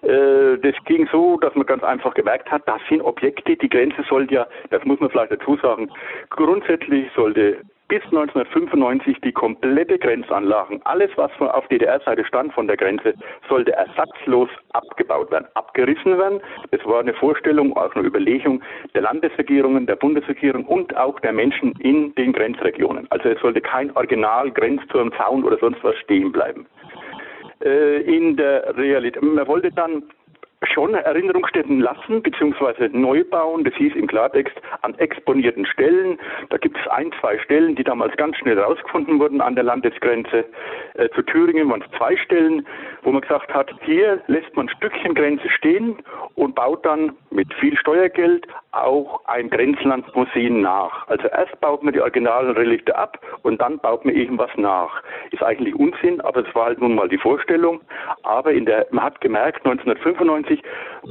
Äh, 0.00 0.56
das 0.62 0.74
ging 0.86 1.06
so, 1.12 1.36
dass 1.36 1.54
man 1.54 1.66
ganz 1.66 1.82
einfach 1.82 2.14
gemerkt 2.14 2.50
hat, 2.50 2.62
das 2.66 2.80
sind 2.88 3.02
Objekte, 3.02 3.54
die 3.54 3.68
Grenze 3.68 4.02
sollte 4.08 4.34
ja, 4.34 4.46
das 4.70 4.82
muss 4.84 4.98
man 5.00 5.10
vielleicht 5.10 5.32
dazu 5.32 5.56
sagen, 5.56 5.90
grundsätzlich 6.30 7.10
sollte 7.14 7.58
bis 7.88 8.02
1995 8.04 9.20
die 9.20 9.32
komplette 9.32 9.98
Grenzanlagen, 9.98 10.80
alles 10.84 11.10
was 11.16 11.30
auf 11.40 11.66
DDR-Seite 11.68 12.24
stand 12.24 12.52
von 12.52 12.66
der 12.66 12.76
Grenze, 12.76 13.14
sollte 13.48 13.72
ersatzlos 13.72 14.48
abgebaut 14.72 15.30
werden, 15.30 15.46
abgerissen 15.54 16.18
werden. 16.18 16.40
Das 16.70 16.84
war 16.84 17.00
eine 17.00 17.14
Vorstellung, 17.14 17.76
auch 17.76 17.94
eine 17.94 18.06
Überlegung 18.06 18.62
der 18.94 19.02
Landesregierungen, 19.02 19.86
der 19.86 19.96
Bundesregierung 19.96 20.64
und 20.64 20.96
auch 20.96 21.20
der 21.20 21.32
Menschen 21.32 21.72
in 21.80 22.14
den 22.14 22.32
Grenzregionen. 22.32 23.06
Also 23.10 23.28
es 23.28 23.40
sollte 23.40 23.60
kein 23.60 23.94
Original-Grenzturm, 23.96 25.12
Zaun 25.16 25.44
oder 25.44 25.58
sonst 25.58 25.82
was 25.84 25.96
stehen 25.96 26.32
bleiben. 26.32 26.66
Äh, 27.62 28.00
in 28.02 28.36
der 28.36 28.76
Realität, 28.76 29.22
man 29.22 29.46
wollte 29.46 29.70
dann 29.70 30.02
schon 30.62 30.94
Erinnerungsstätten 30.94 31.80
lassen 31.80 32.22
bzw. 32.22 32.88
neu 32.92 33.24
bauen. 33.24 33.64
Das 33.64 33.74
hieß 33.74 33.94
im 33.94 34.06
Klartext 34.06 34.54
an 34.82 34.94
exponierten 34.98 35.66
Stellen. 35.66 36.18
Da 36.50 36.56
gibt 36.56 36.78
es 36.78 36.86
ein, 36.88 37.12
zwei 37.20 37.38
Stellen, 37.38 37.76
die 37.76 37.84
damals 37.84 38.16
ganz 38.16 38.36
schnell 38.36 38.58
rausgefunden 38.58 39.18
wurden 39.18 39.40
an 39.40 39.54
der 39.54 39.64
Landesgrenze. 39.64 40.44
Äh, 40.94 41.08
zu 41.10 41.22
Thüringen 41.22 41.68
waren 41.70 41.82
es 41.82 41.98
zwei 41.98 42.16
Stellen, 42.16 42.66
wo 43.02 43.12
man 43.12 43.20
gesagt 43.20 43.52
hat, 43.52 43.70
hier 43.82 44.20
lässt 44.26 44.54
man 44.56 44.68
Stückchen 44.68 45.14
Grenze 45.14 45.48
stehen 45.50 45.96
und 46.34 46.54
baut 46.54 46.84
dann 46.84 47.12
mit 47.30 47.52
viel 47.54 47.76
Steuergeld 47.76 48.46
auch 48.72 49.24
ein 49.26 49.50
Grenzlandmuseum 49.50 50.60
nach. 50.60 51.06
Also 51.08 51.28
erst 51.28 51.60
baut 51.60 51.82
man 51.82 51.92
die 51.92 52.00
originalen 52.00 52.56
Relikte 52.56 52.96
ab 52.96 53.18
und 53.42 53.60
dann 53.60 53.78
baut 53.78 54.04
man 54.04 54.14
irgendwas 54.14 54.50
nach. 54.56 55.02
Ist 55.30 55.42
eigentlich 55.42 55.74
Unsinn, 55.74 56.20
aber 56.20 56.46
es 56.46 56.54
war 56.54 56.66
halt 56.66 56.80
nun 56.80 56.94
mal 56.94 57.08
die 57.08 57.18
Vorstellung. 57.18 57.80
Aber 58.22 58.52
in 58.52 58.66
der, 58.66 58.86
man 58.90 59.04
hat 59.04 59.20
gemerkt, 59.20 59.64
1995 59.64 60.53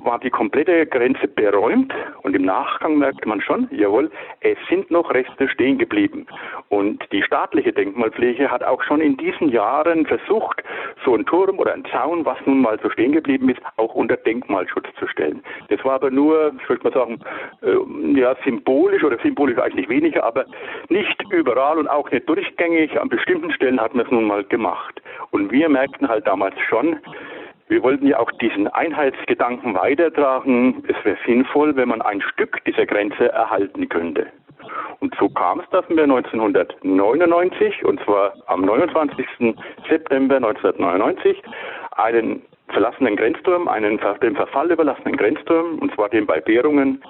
war 0.03 0.19
die 0.19 0.29
komplette 0.29 0.85
Grenze 0.85 1.27
beräumt 1.27 1.93
und 2.23 2.35
im 2.35 2.43
Nachgang 2.43 2.97
merkt 2.97 3.25
man 3.25 3.41
schon, 3.41 3.67
jawohl, 3.71 4.09
es 4.41 4.57
sind 4.69 4.89
noch 4.91 5.13
Reste 5.13 5.47
stehen 5.49 5.77
geblieben. 5.77 6.25
Und 6.69 7.05
die 7.11 7.23
staatliche 7.23 7.71
Denkmalpflege 7.73 8.49
hat 8.49 8.63
auch 8.63 8.81
schon 8.83 9.01
in 9.01 9.17
diesen 9.17 9.49
Jahren 9.49 10.05
versucht, 10.05 10.63
so 11.05 11.15
ein 11.15 11.25
Turm 11.25 11.59
oder 11.59 11.73
ein 11.73 11.85
Zaun, 11.85 12.25
was 12.25 12.37
nun 12.45 12.61
mal 12.61 12.79
so 12.81 12.89
stehen 12.89 13.11
geblieben 13.11 13.49
ist, 13.49 13.59
auch 13.77 13.93
unter 13.93 14.17
Denkmalschutz 14.17 14.87
zu 14.99 15.07
stellen. 15.07 15.43
Das 15.69 15.83
war 15.83 15.93
aber 15.93 16.11
nur, 16.11 16.53
ich 16.61 16.69
würde 16.69 16.83
mal 16.83 16.93
sagen, 16.93 17.19
äh, 17.61 18.19
ja, 18.19 18.35
symbolisch 18.43 19.03
oder 19.03 19.17
symbolisch 19.19 19.57
eigentlich 19.57 19.89
weniger, 19.89 20.23
aber 20.23 20.45
nicht 20.89 21.23
überall 21.31 21.77
und 21.77 21.87
auch 21.87 22.09
nicht 22.11 22.27
durchgängig. 22.27 22.99
An 22.99 23.09
bestimmten 23.09 23.51
Stellen 23.51 23.79
hat 23.79 23.93
man 23.93 24.05
es 24.05 24.11
nun 24.11 24.25
mal 24.25 24.43
gemacht. 24.43 25.01
Und 25.31 25.51
wir 25.51 25.69
merkten 25.69 26.07
halt 26.07 26.27
damals 26.27 26.55
schon, 26.69 26.99
wir 27.73 27.81
wollten 27.81 28.05
ja 28.05 28.19
auch 28.19 28.31
diesen 28.33 28.67
Einheitsgedanken 28.67 29.73
weitertragen. 29.73 30.83
Es 30.87 30.95
wäre 31.03 31.17
sinnvoll, 31.25 31.75
wenn 31.75 31.89
man 31.89 32.03
ein 32.03 32.21
Stück 32.21 32.63
dieser 32.65 32.85
Grenze 32.85 33.31
erhalten 33.31 33.89
könnte. 33.89 34.27
Und 34.99 35.15
so 35.19 35.27
kam 35.27 35.59
es, 35.59 35.67
dass 35.71 35.83
wir 35.89 36.03
1999, 36.03 37.83
und 37.83 37.99
zwar 38.03 38.35
am 38.45 38.61
29. 38.61 39.25
September 39.89 40.35
1999, 40.35 41.41
einen 41.93 42.43
verlassenen 42.67 43.15
Grenzturm, 43.15 43.67
einen 43.67 43.99
dem 44.21 44.35
Verfall 44.35 44.71
überlassenen 44.71 45.17
Grenzturm, 45.17 45.79
und 45.79 45.91
zwar 45.95 46.09
den 46.09 46.27
bei 46.27 46.39
Behrungen, 46.41 47.01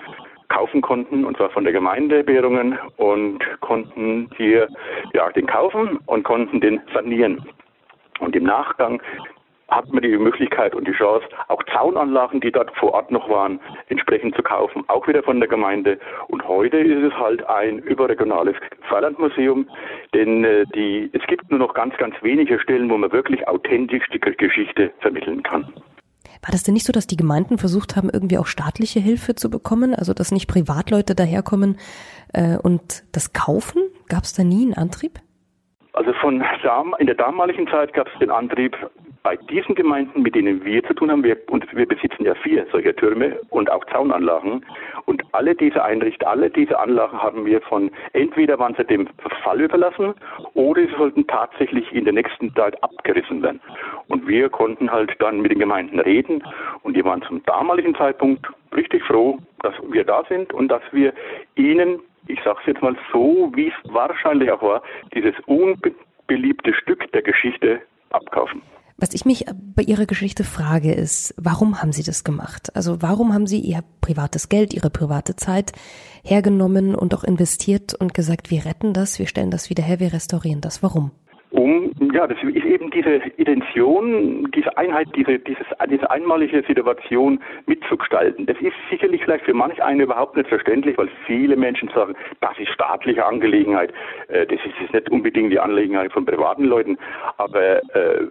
kaufen 0.48 0.82
konnten, 0.82 1.26
und 1.26 1.36
zwar 1.36 1.50
von 1.50 1.66
der 1.66 1.74
Gemeinde 1.74 2.24
Behrungen, 2.24 2.80
und 2.96 3.40
konnten 3.60 4.30
hier 4.38 4.70
ja, 5.12 5.30
den 5.32 5.46
kaufen 5.46 6.00
und 6.06 6.24
konnten 6.24 6.62
den 6.62 6.80
sanieren. 6.94 7.46
Und 8.20 8.34
im 8.36 8.46
Nachgang 8.46 9.02
hat 9.70 9.92
man 9.92 10.04
die 10.04 10.18
Möglichkeit 10.18 10.76
und 10.76 10.88
die 10.88 10.94
Chance, 10.94 11.26
auch 11.48 11.64
Zaunanlagen, 11.72 12.42
die 12.42 12.52
dort 12.52 12.76
vor 12.78 12.94
Ort 12.94 13.12
noch 13.12 13.30
waren, 13.30 13.60
entsprechend 13.90 14.36
zu 14.36 14.44
kaufen, 14.44 14.84
auch 14.88 15.08
wieder 15.08 15.24
von 15.24 15.40
der 15.40 15.50
Gemeinde. 15.50 16.00
Und 16.28 16.48
heute 16.48 16.78
ist 16.78 17.12
es 17.12 17.14
halt 17.18 17.48
ein 17.48 17.80
überregionales 17.80 18.56
Freilandmuseum, 18.88 19.68
denn 20.14 20.44
äh, 20.44 20.66
die, 20.76 21.10
es 21.14 21.26
gibt 21.28 21.50
nur 21.50 21.60
noch 21.60 21.74
ganz, 21.74 21.96
ganz 21.98 22.16
wenige 22.22 22.60
Stellen, 22.60 22.90
wo 22.90 22.98
man 22.98 23.12
wirklich 23.12 23.48
authentisch 23.48 24.04
die 24.14 24.20
Geschichte 24.20 24.92
vermitteln 25.00 25.44
kann. 25.44 25.74
War 26.44 26.52
das 26.52 26.64
denn 26.64 26.74
nicht 26.74 26.86
so, 26.86 26.92
dass 26.92 27.08
die 27.08 27.16
Gemeinden 27.16 27.58
versucht 27.58 27.96
haben, 27.96 28.10
irgendwie 28.12 28.38
auch 28.38 28.48
staatliche 28.48 29.00
Hilfe 29.00 29.34
zu 29.34 29.50
bekommen? 29.50 29.96
Also 29.96 30.14
dass 30.14 30.32
nicht 30.32 30.48
Privatleute 30.48 31.16
daherkommen 31.16 31.78
äh, 32.34 32.58
und 32.58 33.04
das 33.14 33.32
kaufen? 33.32 33.82
Gab 34.10 34.24
es 34.24 34.34
da 34.34 34.44
nie 34.44 34.64
einen 34.64 34.74
Antrieb? 34.74 35.20
Also 35.94 36.12
von 36.14 36.44
in 37.00 37.06
der 37.06 37.16
damaligen 37.16 37.68
Zeit 37.68 37.94
gab 37.94 38.08
es 38.08 38.20
den 38.20 38.32
Antrieb, 38.32 38.76
bei 39.24 39.38
diesen 39.38 39.74
Gemeinden, 39.74 40.22
mit 40.22 40.36
denen 40.36 40.64
wir 40.66 40.84
zu 40.84 40.94
tun 40.94 41.10
haben, 41.10 41.24
wir, 41.24 41.38
und 41.50 41.66
wir 41.74 41.88
besitzen 41.88 42.26
ja 42.26 42.36
vier 42.36 42.68
solcher 42.72 42.94
Türme 42.94 43.40
und 43.50 43.72
auch 43.72 43.86
Zaunanlagen, 43.86 44.66
und 45.06 45.24
alle 45.32 45.56
diese 45.56 45.84
Einrichtungen, 45.84 46.32
alle 46.32 46.50
diese 46.50 46.78
Anlagen 46.78 47.22
haben 47.22 47.46
wir 47.46 47.62
von, 47.62 47.90
entweder 48.12 48.60
waren 48.60 48.76
sie 48.76 48.84
dem 48.84 49.08
Verfall 49.18 49.62
überlassen, 49.62 50.14
oder 50.54 50.82
sie 50.82 50.94
sollten 50.98 51.26
tatsächlich 51.28 51.90
in 51.94 52.04
der 52.04 52.14
nächsten 52.14 52.54
Zeit 52.54 52.82
abgerissen 52.84 53.42
werden. 53.42 53.62
Und 54.10 54.28
wir 54.28 54.50
konnten 54.50 54.92
halt 54.92 55.16
dann 55.20 55.42
mit 55.42 55.52
den 55.52 55.60
Gemeinden 55.60 56.00
reden, 56.00 56.44
und 56.84 56.96
die 56.96 57.06
waren 57.06 57.22
zum 57.24 57.42
damaligen 57.46 57.96
Zeitpunkt 57.96 58.46
richtig 58.76 59.04
froh, 59.04 59.40
dass 59.62 59.74
wir 59.90 60.04
da 60.04 60.24
sind 60.28 60.52
und 60.54 60.68
dass 60.68 60.84
wir 60.92 61.14
ihnen 61.56 62.00
ich 62.28 62.42
sage 62.42 62.58
es 62.62 62.68
jetzt 62.68 62.82
mal 62.82 62.96
so, 63.12 63.52
wie 63.54 63.68
es 63.68 63.94
wahrscheinlich 63.94 64.50
auch 64.50 64.62
war, 64.62 64.82
dieses 65.14 65.36
unbeliebte 65.46 66.74
Stück 66.74 67.12
der 67.12 67.22
Geschichte 67.22 67.82
abkaufen. 68.12 68.62
Was 68.98 69.14
ich 69.14 69.26
mich 69.26 69.46
bei 69.76 69.84
Ihrer 69.84 70.06
Geschichte 70.06 70.44
frage, 70.44 70.94
ist, 70.94 71.34
warum 71.38 71.82
haben 71.82 71.92
Sie 71.92 72.04
das 72.04 72.24
gemacht? 72.24 72.70
Also 72.76 73.02
warum 73.02 73.34
haben 73.34 73.48
Sie 73.48 73.60
Ihr 73.60 73.80
privates 74.02 74.50
Geld, 74.50 74.74
Ihre 74.74 74.90
private 74.90 75.36
Zeit 75.36 75.72
hergenommen 76.24 76.96
und 76.96 77.14
auch 77.16 77.24
investiert 77.24 77.96
und 78.00 78.14
gesagt, 78.14 78.52
wir 78.52 78.66
retten 78.66 78.94
das, 78.94 79.20
wir 79.20 79.28
stellen 79.28 79.52
das 79.52 79.70
wieder 79.70 79.84
her, 79.84 80.00
wir 80.00 80.14
restaurieren 80.14 80.62
das? 80.62 80.84
Warum? 80.84 81.12
Um, 81.54 81.92
ja, 82.14 82.26
das 82.26 82.38
ist 82.42 82.66
eben 82.66 82.90
diese 82.90 83.16
Intention, 83.38 84.50
diese 84.56 84.76
Einheit, 84.76 85.08
diese, 85.16 85.38
dieses, 85.38 85.66
diese 85.88 86.10
einmalige 86.10 86.64
Situation 86.68 87.40
mitzugestalten. 87.68 88.48
Das 88.48 88.58
ist 88.60 88.74
sicherlich 88.90 89.22
vielleicht 89.24 89.46
für 89.46 89.54
manch 89.54 89.82
einen 89.84 90.00
überhaupt 90.00 90.36
nicht 90.36 90.50
verständlich, 90.50 90.98
weil 90.98 91.10
viele 91.28 91.56
Menschen 91.56 91.90
sagen, 91.94 92.16
das 92.42 92.58
ist 92.58 92.70
staatliche 92.70 93.24
Angelegenheit. 93.24 93.94
Äh, 94.30 94.48
das 94.48 94.60
ist 94.66 94.94
nicht 94.94 95.12
unbedingt 95.12 95.52
die 95.52 95.60
Angelegenheit 95.60 96.12
von 96.12 96.26
privaten 96.26 96.64
Leuten. 96.64 96.98
Aber 97.38 97.84
äh, 97.96 98.28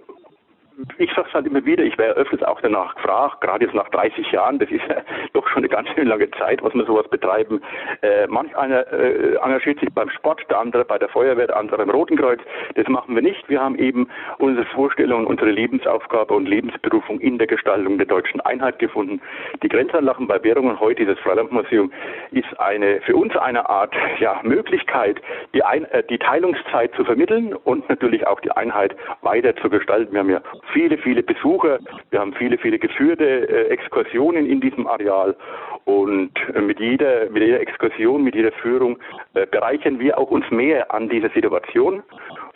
ich 0.98 1.10
sage 1.14 1.28
es 1.28 1.34
halt 1.34 1.46
immer 1.46 1.64
wieder, 1.64 1.84
ich 1.84 1.96
wäre 1.98 2.14
öfters 2.14 2.42
auch 2.42 2.60
danach 2.60 2.94
gefragt, 2.94 3.40
gerade 3.40 3.64
jetzt 3.64 3.74
nach 3.74 3.88
30 3.90 4.30
Jahren, 4.32 4.58
das 4.58 4.70
ist 4.70 4.82
ja 4.88 4.96
doch 5.32 5.46
schon 5.48 5.58
eine 5.58 5.68
ganz 5.68 5.88
schön 5.90 6.08
lange 6.08 6.30
Zeit, 6.32 6.62
was 6.62 6.74
wir 6.74 6.84
sowas 6.84 7.08
betreiben. 7.08 7.60
Äh, 8.02 8.26
manch 8.26 8.56
einer 8.56 8.86
äh, 8.92 9.34
engagiert 9.36 9.80
sich 9.80 9.92
beim 9.94 10.10
Sport, 10.10 10.42
der 10.50 10.58
andere 10.58 10.84
bei 10.84 10.98
der 10.98 11.08
Feuerwehr, 11.08 11.46
der 11.46 11.56
andere 11.56 11.78
beim 11.78 11.90
Roten 11.90 12.16
Kreuz. 12.16 12.40
Das 12.74 12.86
machen 12.88 13.14
wir 13.14 13.22
nicht. 13.22 13.48
Wir 13.48 13.60
haben 13.60 13.76
eben 13.76 14.08
unsere 14.38 14.66
Vorstellung, 14.66 15.26
unsere 15.26 15.50
Lebensaufgabe 15.50 16.34
und 16.34 16.46
Lebensberufung 16.46 17.20
in 17.20 17.38
der 17.38 17.46
Gestaltung 17.46 17.98
der 17.98 18.06
deutschen 18.06 18.40
Einheit 18.40 18.78
gefunden. 18.78 19.20
Die 19.62 19.68
Grenzanlagen 19.68 20.26
bei 20.26 20.42
Währungen 20.42 20.78
heute, 20.80 21.04
dieses 21.04 21.18
Freilandmuseum, 21.20 21.92
ist 22.30 22.58
eine 22.60 23.00
für 23.02 23.16
uns 23.16 23.36
eine 23.36 23.68
Art 23.68 23.94
ja, 24.18 24.40
Möglichkeit, 24.42 25.20
die, 25.54 25.62
Ein 25.62 25.84
äh, 25.86 26.02
die 26.04 26.18
Teilungszeit 26.18 26.94
zu 26.94 27.04
vermitteln 27.04 27.54
und 27.54 27.88
natürlich 27.88 28.26
auch 28.26 28.40
die 28.40 28.50
Einheit 28.50 28.96
weiter 29.22 29.54
zu 29.56 29.70
gestalten. 29.70 30.12
Wir 30.12 30.20
haben 30.20 30.30
ja 30.30 30.42
viele, 30.72 30.98
viele 30.98 31.22
Besucher. 31.22 31.78
Wir 32.10 32.20
haben 32.20 32.32
viele, 32.34 32.58
viele 32.58 32.78
geführte 32.78 33.24
äh, 33.24 33.68
Exkursionen 33.68 34.46
in 34.46 34.60
diesem 34.60 34.86
Areal. 34.86 35.36
Und 35.84 36.32
äh, 36.54 36.60
mit 36.60 36.80
jeder, 36.80 37.30
mit 37.30 37.42
jeder 37.42 37.60
Exkursion, 37.60 38.22
mit 38.22 38.34
jeder 38.34 38.52
Führung 38.52 38.98
äh, 39.34 39.46
bereichern 39.46 39.98
wir 39.98 40.18
auch 40.18 40.30
uns 40.30 40.50
mehr 40.50 40.92
an 40.92 41.08
dieser 41.08 41.30
Situation. 41.30 42.02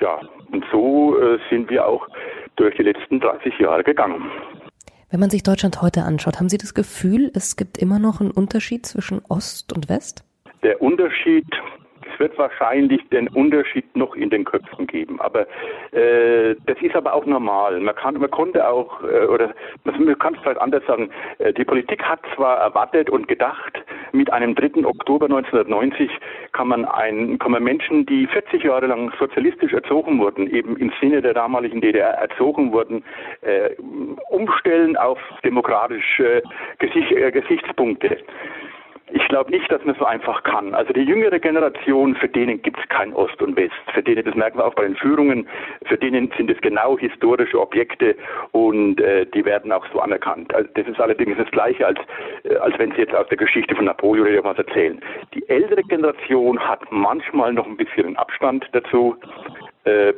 Ja, 0.01 0.21
und 0.53 0.65
so 0.71 1.19
äh, 1.19 1.39
sind 1.51 1.71
wir 1.71 1.87
auch 1.87 2.07
durch 2.57 2.77
die 2.77 2.83
letzten 2.83 3.21
30 3.21 3.59
Jahre 3.59 3.85
gegangen. 3.85 4.31
Wenn 5.11 5.21
man 5.21 5.31
sich 5.31 5.43
Deutschland 5.43 5.83
heute 5.83 6.03
anschaut, 6.03 6.37
haben 6.37 6.49
Sie 6.49 6.59
das 6.59 6.75
Gefühl, 6.75 7.31
es 7.35 7.57
gibt 7.57 7.79
immer 7.79 7.99
noch 7.99 8.21
einen 8.21 8.33
Unterschied 8.33 8.87
zwischen 8.87 9.23
Ost 9.29 9.73
und 9.73 9.89
West? 9.89 10.25
Der 10.63 10.83
Unterschied 10.83 11.47
wird 12.19 12.37
wahrscheinlich 12.39 13.07
den 13.11 13.29
Unterschied 13.29 13.97
noch 13.97 14.15
in 14.15 14.31
den 14.31 14.45
Köpfen 14.45 14.87
geben. 14.87 15.21
Aber 15.21 15.47
äh, 15.93 16.55
das 16.67 16.81
ist 16.81 16.95
aber 16.95 17.15
auch 17.15 17.27
normal. 17.27 17.81
Man 17.81 17.95
kann, 17.95 18.15
man 18.19 18.31
konnte 18.31 18.69
auch, 18.69 19.03
äh, 19.03 19.27
oder 19.27 19.55
man 19.85 20.19
kann 20.19 20.35
es 20.35 20.41
vielleicht 20.41 20.61
anders 20.61 20.85
sagen, 20.87 21.11
äh, 21.39 21.53
die 21.53 21.65
Politik 21.65 22.03
hat 22.03 22.21
zwar 22.35 22.59
erwartet 22.59 23.11
und 23.11 23.29
gedacht, 23.29 23.83
mit 24.13 24.33
einem 24.33 24.55
3. 24.55 24.85
Oktober 24.85 25.27
1990 25.27 26.11
kann 26.53 26.69
man, 26.69 26.85
ein, 26.85 27.39
kann 27.39 27.53
man 27.53 27.63
Menschen, 27.63 28.07
die 28.07 28.27
40 28.27 28.65
Jahre 28.65 28.87
lang 28.87 29.13
sozialistisch 29.19 29.73
erzogen 29.73 30.19
wurden, 30.19 30.49
eben 30.49 30.77
im 30.77 30.93
Sinne 31.01 31.23
der 31.23 31.35
damaligen 31.35 31.81
DDR 31.81 32.11
erzogen 32.15 32.73
wurden, 32.73 33.05
äh, 33.43 33.71
umstellen 34.31 34.97
auf 34.97 35.19
demokratische 35.45 36.43
Gesicht, 36.79 37.13
äh, 37.13 37.31
Gesichtspunkte. 37.31 38.19
Ich 39.13 39.29
glaube 39.29 39.53
nicht, 39.53 39.71
dass 39.71 39.85
man 39.85 39.95
so 39.95 40.05
einfach 40.05 40.43
kann. 40.43 40.75
Also 40.75 40.93
die 40.93 41.03
jüngere 41.03 41.39
Generation, 41.39 42.17
für 42.17 42.29
denen 42.29 42.61
gibt 42.63 42.79
es 42.81 42.89
kein 42.89 43.13
Ost 43.13 43.41
und 43.41 43.57
West. 43.57 43.75
Für 43.95 44.03
denen, 44.03 44.25
das 44.25 44.35
merken 44.35 44.59
wir 44.59 44.67
auch 44.67 44.75
bei 44.75 44.83
den 44.83 44.97
Führungen, 44.97 45.47
für 45.85 45.97
denen 45.97 46.33
sind 46.37 46.51
es 46.51 46.61
genau 46.61 46.99
historische 46.99 47.61
Objekte 47.61 48.17
und 48.51 49.01
äh, 49.01 49.27
die 49.27 49.45
werden 49.45 49.71
auch 49.71 49.87
so 49.93 50.01
anerkannt. 50.01 50.53
Also 50.55 50.69
das 50.75 50.89
ist 50.89 51.01
allerdings 51.01 51.37
das 51.39 51.51
Gleiche, 51.53 51.87
als, 51.87 52.01
äh, 52.43 52.57
als 52.57 52.77
wenn 52.79 52.91
Sie 52.93 52.99
jetzt 52.99 53.15
aus 53.15 53.29
der 53.29 53.37
Geschichte 53.37 53.77
von 53.77 53.85
Napoleon 53.85 54.27
oder 54.27 54.43
was 54.43 54.59
erzählen. 54.59 55.01
Die 55.35 55.49
ältere 55.49 55.83
Generation 55.83 56.59
hat 56.59 56.81
manchmal 56.91 57.53
noch 57.53 57.67
ein 57.67 57.77
bisschen 57.77 58.17
Abstand 58.17 58.67
dazu. 58.73 59.17
Äh, 59.87 60.15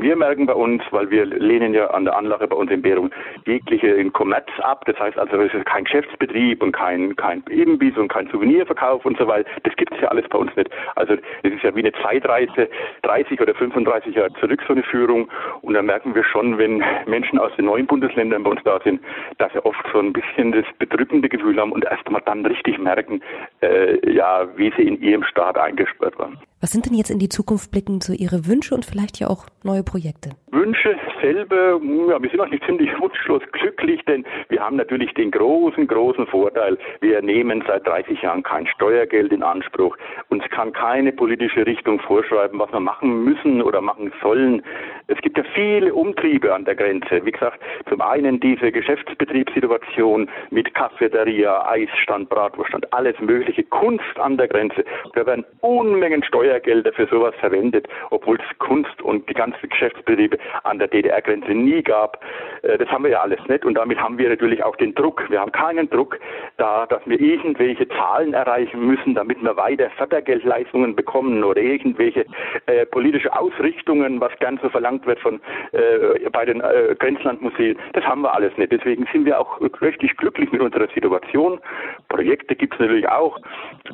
wir 0.00 0.16
merken 0.16 0.46
bei 0.46 0.54
uns, 0.54 0.82
weil 0.92 1.10
wir 1.10 1.26
lehnen 1.26 1.74
ja 1.74 1.88
an 1.90 2.04
der 2.04 2.16
Anlage 2.16 2.46
bei 2.46 2.54
uns 2.54 2.70
in 2.70 2.84
Währung 2.84 3.10
jegliche 3.46 4.08
Kommerz 4.10 4.46
ab. 4.62 4.84
Das 4.86 4.98
heißt 4.98 5.18
also, 5.18 5.36
es 5.40 5.52
ist 5.52 5.66
kein 5.66 5.84
Geschäftsbetrieb 5.84 6.62
und 6.62 6.72
kein, 6.72 7.16
kein 7.16 7.42
Imbiss 7.50 7.96
und 7.96 8.08
kein 8.08 8.28
Souvenirverkauf 8.28 9.04
und 9.04 9.18
so 9.18 9.26
weiter. 9.26 9.48
Das 9.64 9.74
gibt 9.74 9.92
es 9.92 10.00
ja 10.00 10.08
alles 10.08 10.28
bei 10.28 10.38
uns 10.38 10.54
nicht. 10.54 10.70
Also 10.94 11.14
es 11.42 11.52
ist 11.52 11.62
ja 11.62 11.74
wie 11.74 11.80
eine 11.80 11.92
Zeitreise, 11.92 12.68
30 13.02 13.40
oder 13.40 13.54
35 13.54 14.14
Jahre 14.14 14.32
zurück 14.34 14.62
so 14.66 14.72
eine 14.72 14.84
Führung. 14.84 15.28
Und 15.62 15.74
da 15.74 15.82
merken 15.82 16.14
wir 16.14 16.22
schon, 16.24 16.56
wenn 16.58 16.82
Menschen 17.06 17.40
aus 17.40 17.50
den 17.56 17.64
neuen 17.64 17.86
Bundesländern 17.86 18.44
bei 18.44 18.50
uns 18.50 18.60
da 18.64 18.78
sind, 18.84 19.00
dass 19.38 19.52
sie 19.52 19.64
oft 19.64 19.84
so 19.92 19.98
ein 19.98 20.12
bisschen 20.12 20.52
das 20.52 20.64
bedrückende 20.78 21.28
Gefühl 21.28 21.58
haben 21.58 21.72
und 21.72 21.84
erst 21.84 22.06
einmal 22.06 22.22
dann 22.24 22.46
richtig 22.46 22.78
merken, 22.78 23.20
äh, 23.62 24.12
ja, 24.12 24.46
wie 24.56 24.72
sie 24.76 24.82
in 24.82 25.02
ihrem 25.02 25.24
Staat 25.24 25.58
eingesperrt 25.58 26.16
waren. 26.18 26.38
Was 26.60 26.72
sind 26.72 26.86
denn 26.86 26.94
jetzt 26.94 27.10
in 27.10 27.20
die 27.20 27.28
Zukunft 27.28 27.70
blickend 27.70 28.02
so 28.02 28.12
Ihre 28.12 28.46
Wünsche 28.46 28.74
und 28.74 28.84
vielleicht 28.84 29.07
ja 29.16 29.28
auch 29.28 29.46
neue 29.64 29.82
Projekte? 29.82 30.30
Wünsche 30.50 30.96
selber, 31.20 31.80
ja, 32.08 32.22
wir 32.22 32.30
sind 32.30 32.40
eigentlich 32.40 32.62
ziemlich 32.64 32.90
wunschlos 32.98 33.42
glücklich, 33.52 34.04
denn 34.06 34.24
wir 34.48 34.60
haben 34.60 34.76
natürlich 34.76 35.14
den 35.14 35.30
großen, 35.30 35.86
großen 35.86 36.26
Vorteil, 36.26 36.76
wir 37.00 37.22
nehmen 37.22 37.62
seit 37.66 37.86
30 37.86 38.22
Jahren 38.22 38.42
kein 38.42 38.66
Steuergeld 38.66 39.32
in 39.32 39.42
Anspruch. 39.42 39.96
Uns 40.30 40.42
kann 40.50 40.72
keine 40.72 41.12
politische 41.12 41.64
Richtung 41.64 42.00
vorschreiben, 42.00 42.58
was 42.58 42.72
wir 42.72 42.80
machen 42.80 43.24
müssen 43.24 43.62
oder 43.62 43.80
machen 43.80 44.12
sollen. 44.20 44.62
Es 45.06 45.18
gibt 45.18 45.38
ja 45.38 45.44
viele 45.54 45.94
Umtriebe 45.94 46.54
an 46.54 46.64
der 46.64 46.74
Grenze. 46.74 47.24
Wie 47.24 47.32
gesagt, 47.32 47.60
zum 47.88 48.00
einen 48.00 48.40
diese 48.40 48.72
Geschäftsbetriebssituation 48.72 50.28
mit 50.50 50.74
Cafeteria, 50.74 51.66
Eisstand, 51.68 52.28
Bratwurststand, 52.28 52.92
alles 52.92 53.18
mögliche, 53.20 53.62
Kunst 53.64 54.18
an 54.18 54.36
der 54.36 54.48
Grenze. 54.48 54.84
Da 55.14 55.24
werden 55.24 55.44
Unmengen 55.60 56.22
Steuer 56.22 56.48
Steuergelder 56.48 56.92
für 56.92 57.06
sowas 57.06 57.34
verwendet, 57.40 57.88
obwohl 58.10 58.36
es 58.36 58.58
Kunst 58.58 59.02
und 59.02 59.28
die 59.28 59.34
ganzen 59.34 59.68
Geschäftsbetriebe 59.68 60.38
an 60.64 60.78
der 60.78 60.88
DDR 60.88 61.07
DDR-Grenze 61.08 61.52
nie 61.52 61.82
gab. 61.82 62.22
Äh, 62.62 62.78
das 62.78 62.88
haben 62.88 63.04
wir 63.04 63.10
ja 63.10 63.20
alles 63.20 63.40
nicht 63.48 63.64
und 63.64 63.74
damit 63.74 64.00
haben 64.00 64.18
wir 64.18 64.28
natürlich 64.28 64.62
auch 64.62 64.76
den 64.76 64.94
Druck. 64.94 65.28
Wir 65.30 65.40
haben 65.40 65.52
keinen 65.52 65.88
Druck 65.90 66.18
da, 66.56 66.86
dass 66.86 67.02
wir 67.06 67.20
irgendwelche 67.20 67.88
Zahlen 67.88 68.34
erreichen 68.34 68.86
müssen, 68.86 69.14
damit 69.14 69.42
wir 69.42 69.56
weiter 69.56 69.90
Fördergeldleistungen 69.96 70.94
bekommen 70.94 71.44
oder 71.44 71.60
irgendwelche 71.60 72.26
äh, 72.66 72.86
politische 72.86 73.34
Ausrichtungen, 73.36 74.20
was 74.20 74.32
gern 74.38 74.58
so 74.62 74.68
verlangt 74.68 75.06
wird 75.06 75.20
von 75.20 75.40
äh, 75.72 76.28
bei 76.30 76.44
den 76.44 76.60
äh, 76.60 76.94
Grenzlandmuseen. 76.98 77.78
Das 77.92 78.04
haben 78.04 78.22
wir 78.22 78.34
alles 78.34 78.56
nicht. 78.56 78.72
Deswegen 78.72 79.06
sind 79.12 79.24
wir 79.24 79.40
auch 79.40 79.60
richtig 79.80 80.16
glücklich 80.16 80.50
mit 80.52 80.60
unserer 80.60 80.88
Situation. 80.88 81.60
Projekte 82.08 82.54
gibt 82.54 82.74
es 82.74 82.80
natürlich 82.80 83.08
auch. 83.08 83.38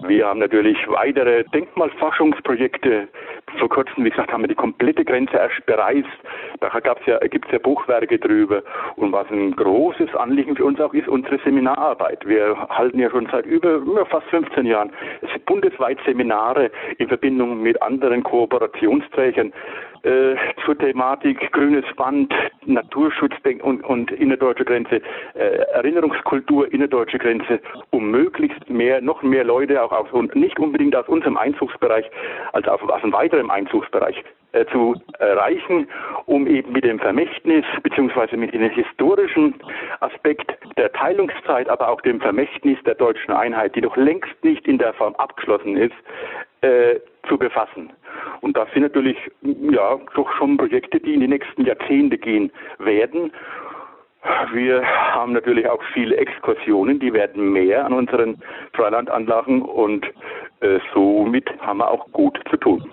Wir 0.06 0.26
haben 0.26 0.40
natürlich 0.40 0.78
weitere 0.88 1.44
Denkmalforschungsprojekte. 1.44 3.08
Vor 3.58 3.68
kurzem, 3.68 4.04
wie 4.04 4.10
gesagt, 4.10 4.32
haben 4.32 4.42
wir 4.42 4.48
die 4.48 4.54
komplette 4.54 5.04
Grenze 5.04 5.36
erst 5.36 5.64
bereist. 5.66 6.08
Da 6.60 6.72
gab's 7.04 7.22
ja, 7.22 7.28
gibt 7.28 7.46
es 7.46 7.52
ja 7.52 7.58
Buchwerke 7.58 8.18
drüber. 8.18 8.62
Und 8.96 9.12
was 9.12 9.28
ein 9.30 9.54
großes 9.56 10.14
Anliegen 10.14 10.56
für 10.56 10.64
uns 10.64 10.80
auch 10.80 10.94
ist, 10.94 11.08
unsere 11.08 11.38
Seminararbeit. 11.38 12.26
Wir 12.26 12.56
halten 12.68 12.98
ja 12.98 13.10
schon 13.10 13.28
seit 13.30 13.46
über, 13.46 13.74
über 13.74 14.06
fast 14.06 14.26
15 14.28 14.66
Jahren 14.66 14.90
bundesweit 15.46 15.98
Seminare 16.04 16.70
in 16.98 17.08
Verbindung 17.08 17.62
mit 17.62 17.80
anderen 17.82 18.22
Kooperationsträgern 18.22 19.52
äh, 20.04 20.36
zur 20.64 20.76
Thematik 20.78 21.50
grünes 21.52 21.84
Band, 21.96 22.32
Naturschutz 22.66 23.32
und, 23.62 23.82
und 23.84 24.10
innerdeutsche 24.12 24.64
Grenze, 24.64 25.00
äh, 25.34 25.56
Erinnerungskultur 25.72 26.72
innerdeutsche 26.72 27.18
Grenze, 27.18 27.60
um 27.90 28.10
möglichst 28.10 28.68
mehr, 28.68 29.00
noch 29.00 29.22
mehr 29.22 29.44
Leute 29.44 29.82
auch 29.82 29.92
aus 29.92 30.06
nicht 30.34 30.58
unbedingt 30.58 30.94
aus 30.94 31.08
unserem 31.08 31.36
Einzugsbereich, 31.36 32.04
als 32.52 32.68
auch 32.68 32.82
aus 32.82 33.02
einem 33.02 33.12
weiteren 33.12 33.50
Einzugsbereich 33.50 34.22
äh, 34.52 34.66
zu 34.66 34.94
erreichen, 35.18 35.88
um 36.26 36.46
eben 36.46 36.72
mit 36.72 36.84
dem 36.84 36.98
Vermächtnis 36.98 37.64
beziehungsweise 37.82 38.36
mit 38.36 38.54
dem 38.54 38.62
historischen 38.70 39.54
Aspekt 40.00 40.56
der 40.76 40.92
Teilungszeit, 40.92 41.68
aber 41.68 41.88
auch 41.88 42.00
dem 42.02 42.20
Vermächtnis 42.20 42.78
der 42.84 42.94
deutschen 42.94 43.32
Einheit, 43.32 43.74
die 43.74 43.80
noch 43.80 43.96
längst 43.96 44.32
nicht 44.42 44.66
in 44.68 44.78
der 44.78 44.92
Form 44.94 45.14
abgeschlossen 45.16 45.76
ist, 45.76 45.94
äh, 46.64 47.00
zu 47.28 47.36
befassen. 47.36 47.92
Und 48.40 48.56
das 48.56 48.68
sind 48.72 48.82
natürlich 48.82 49.18
ja 49.70 49.98
doch 50.14 50.30
schon 50.38 50.56
Projekte, 50.56 50.98
die 50.98 51.14
in 51.14 51.20
die 51.20 51.28
nächsten 51.28 51.64
Jahrzehnte 51.64 52.16
gehen 52.16 52.50
werden. 52.78 53.32
Wir 54.52 54.82
haben 55.14 55.34
natürlich 55.34 55.68
auch 55.68 55.82
viele 55.92 56.16
Exkursionen, 56.16 56.98
die 56.98 57.12
werden 57.12 57.52
mehr 57.52 57.84
an 57.84 57.92
unseren 57.92 58.38
Freilandanlagen 58.72 59.60
und 59.60 60.06
äh, 60.60 60.78
somit 60.94 61.46
haben 61.60 61.78
wir 61.78 61.90
auch 61.90 62.10
gut 62.12 62.38
zu 62.50 62.56
tun. 62.56 62.90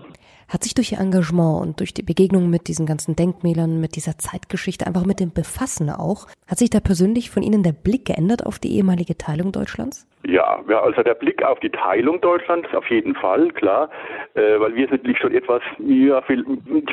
Hat 0.49 0.65
sich 0.65 0.73
durch 0.73 0.91
Ihr 0.91 0.99
Engagement 0.99 1.61
und 1.61 1.79
durch 1.79 1.93
die 1.93 2.03
Begegnung 2.03 2.49
mit 2.49 2.67
diesen 2.67 2.85
ganzen 2.85 3.15
Denkmälern, 3.15 3.79
mit 3.79 3.95
dieser 3.95 4.17
Zeitgeschichte, 4.17 4.85
einfach 4.85 5.05
mit 5.05 5.21
dem 5.21 5.31
Befassen 5.31 5.89
auch, 5.89 6.27
hat 6.45 6.57
sich 6.57 6.69
da 6.69 6.81
persönlich 6.81 7.29
von 7.29 7.41
Ihnen 7.41 7.63
der 7.63 7.71
Blick 7.71 8.03
geändert 8.03 8.45
auf 8.45 8.59
die 8.59 8.75
ehemalige 8.75 9.17
Teilung 9.17 9.53
Deutschlands? 9.53 10.10
Ja, 10.23 10.61
also 10.67 11.01
der 11.01 11.15
Blick 11.15 11.43
auf 11.43 11.59
die 11.61 11.71
Teilung 11.71 12.21
Deutschlands 12.21 12.71
auf 12.75 12.87
jeden 12.91 13.15
Fall, 13.15 13.49
klar, 13.49 13.89
äh, 14.35 14.59
weil 14.59 14.75
wir 14.75 14.87
sind 14.87 15.01
schon 15.17 15.33
etwas, 15.33 15.63
ja, 15.79 16.21
für, 16.21 16.43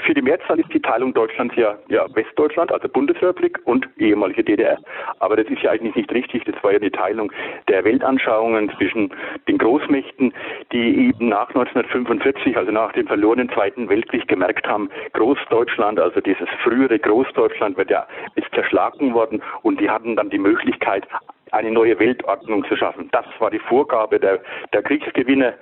für 0.02 0.14
die 0.14 0.22
Mehrzahl 0.22 0.58
ist 0.58 0.72
die 0.72 0.80
Teilung 0.80 1.12
Deutschlands 1.12 1.54
ja, 1.56 1.76
ja 1.88 2.06
Westdeutschland, 2.14 2.72
also 2.72 2.88
Bundesrepublik 2.88 3.60
und 3.64 3.86
ehemalige 3.98 4.42
DDR. 4.42 4.78
Aber 5.18 5.36
das 5.36 5.46
ist 5.48 5.62
ja 5.62 5.72
eigentlich 5.72 5.94
nicht 5.94 6.10
richtig, 6.12 6.44
das 6.44 6.54
war 6.64 6.72
ja 6.72 6.78
die 6.78 6.90
Teilung 6.90 7.30
der 7.68 7.84
Weltanschauungen 7.84 8.70
zwischen 8.78 9.12
den 9.46 9.58
Großmächten, 9.58 10.32
die 10.72 11.08
eben 11.08 11.28
nach 11.28 11.48
1945, 11.48 12.56
also 12.56 12.72
nach 12.72 12.92
dem 12.92 13.06
verlorenen 13.06 13.50
Zweiten 13.50 13.90
Weltkrieg 13.90 14.26
gemerkt 14.26 14.66
haben, 14.66 14.88
Großdeutschland, 15.12 16.00
also 16.00 16.20
dieses 16.20 16.48
frühere 16.62 16.98
Großdeutschland 16.98 17.76
wird 17.76 17.90
ja, 17.90 18.06
ist 18.36 18.48
zerschlagen 18.54 19.12
worden. 19.12 19.42
Und 19.62 19.80
die 19.80 19.90
hatten 19.90 20.16
dann 20.16 20.30
die 20.30 20.38
Möglichkeit, 20.38 21.06
eine 21.52 21.70
neue 21.70 21.98
Weltordnung 21.98 22.64
zu 22.66 22.76
schaffen. 22.76 23.08
Das 23.12 23.26
war 23.38 23.50
die 23.50 23.58
Vorgabe 23.58 24.18
der, 24.18 24.40
der 24.72 24.82
Kriegsgewinne 24.82 25.54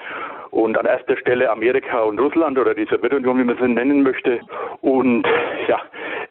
und 0.51 0.79
an 0.79 0.87
erster 0.87 1.17
Stelle 1.17 1.51
Amerika 1.51 2.03
und 2.03 2.19
Russland 2.19 2.59
oder 2.59 2.75
die 2.75 2.87
Sowjetunion, 2.87 3.39
wie 3.39 3.45
man 3.45 3.59
sie 3.59 3.69
nennen 3.69 4.03
möchte. 4.03 4.41
Und 4.81 5.27
ja, 5.69 5.81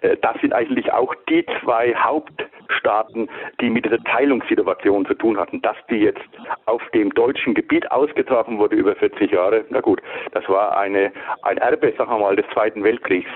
äh, 0.02 0.18
das 0.22 0.40
sind 0.42 0.54
eigentlich 0.54 0.92
auch 0.92 1.14
die 1.30 1.46
zwei 1.62 1.94
Hauptstaaten, 1.96 3.30
die 3.62 3.70
mit 3.70 3.86
dieser 3.86 4.04
Teilungssituation 4.04 5.06
zu 5.06 5.14
tun 5.14 5.38
hatten. 5.38 5.62
Dass 5.62 5.78
die 5.90 5.98
jetzt 5.98 6.22
auf 6.66 6.82
dem 6.94 7.14
deutschen 7.14 7.54
Gebiet 7.54 7.92
ausgetragen 7.92 8.58
wurde 8.58 8.76
über 8.76 8.96
40 8.96 9.32
Jahre, 9.32 9.66
na 9.70 9.82
gut, 9.82 10.02
das 10.32 10.48
war 10.50 10.78
eine, 10.78 11.12
ein 11.44 11.58
Erbe, 11.58 11.94
sagen 11.98 12.12
wir 12.12 12.20
mal, 12.20 12.36
des 12.36 12.46
Zweiten 12.54 12.84
Weltkriegs. 12.84 13.30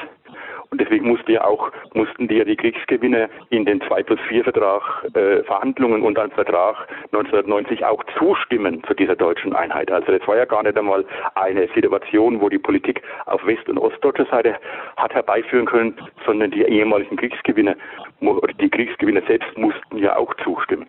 Und 0.72 0.80
deswegen 0.80 1.08
musste 1.08 1.32
ja 1.32 1.44
auch, 1.44 1.72
mussten 1.94 2.28
die 2.28 2.36
ja 2.36 2.44
die 2.44 2.56
Kriegsgewinne 2.56 3.30
in 3.50 3.66
den 3.66 3.82
2 3.82 4.04
plus 4.04 4.20
4 4.28 4.44
Vertrag, 4.44 5.04
äh, 5.16 5.44
Verhandlungen 5.44 6.04
und 6.04 6.16
dann 6.16 6.30
Vertrag 6.32 6.88
1990 7.12 7.86
auch 7.86 8.04
zustimmen 8.18 8.84
zu 8.84 8.94
dieser 8.94 9.16
deutschen 9.16 9.54
Einheit. 9.54 9.92
Also 9.92 10.12
das 10.12 10.28
war 10.28 10.38
ja 10.38 10.46
gar 10.46 10.64
nicht 10.64 10.78
einmal 10.78 11.06
eine 11.36 11.68
Situation, 11.74 12.40
wo 12.40 12.50
die 12.50 12.60
Politik 12.60 13.02
auf 13.26 13.46
West- 13.48 13.68
und 13.68 13.80
Ostdeutscher 13.80 14.26
Seite 14.26 14.56
hat 14.98 15.14
herbeiführen 15.14 15.66
können, 15.66 15.96
sondern 16.26 16.52
die 16.52 16.62
ehemaligen 16.62 17.18
Kriegsgewinne 17.18 17.76
die 18.60 18.70
Kriegsgewinne 18.70 19.24
selbst 19.28 19.58
mussten 19.58 19.98
ja 19.98 20.18
auch 20.18 20.34
zustimmen. 20.44 20.86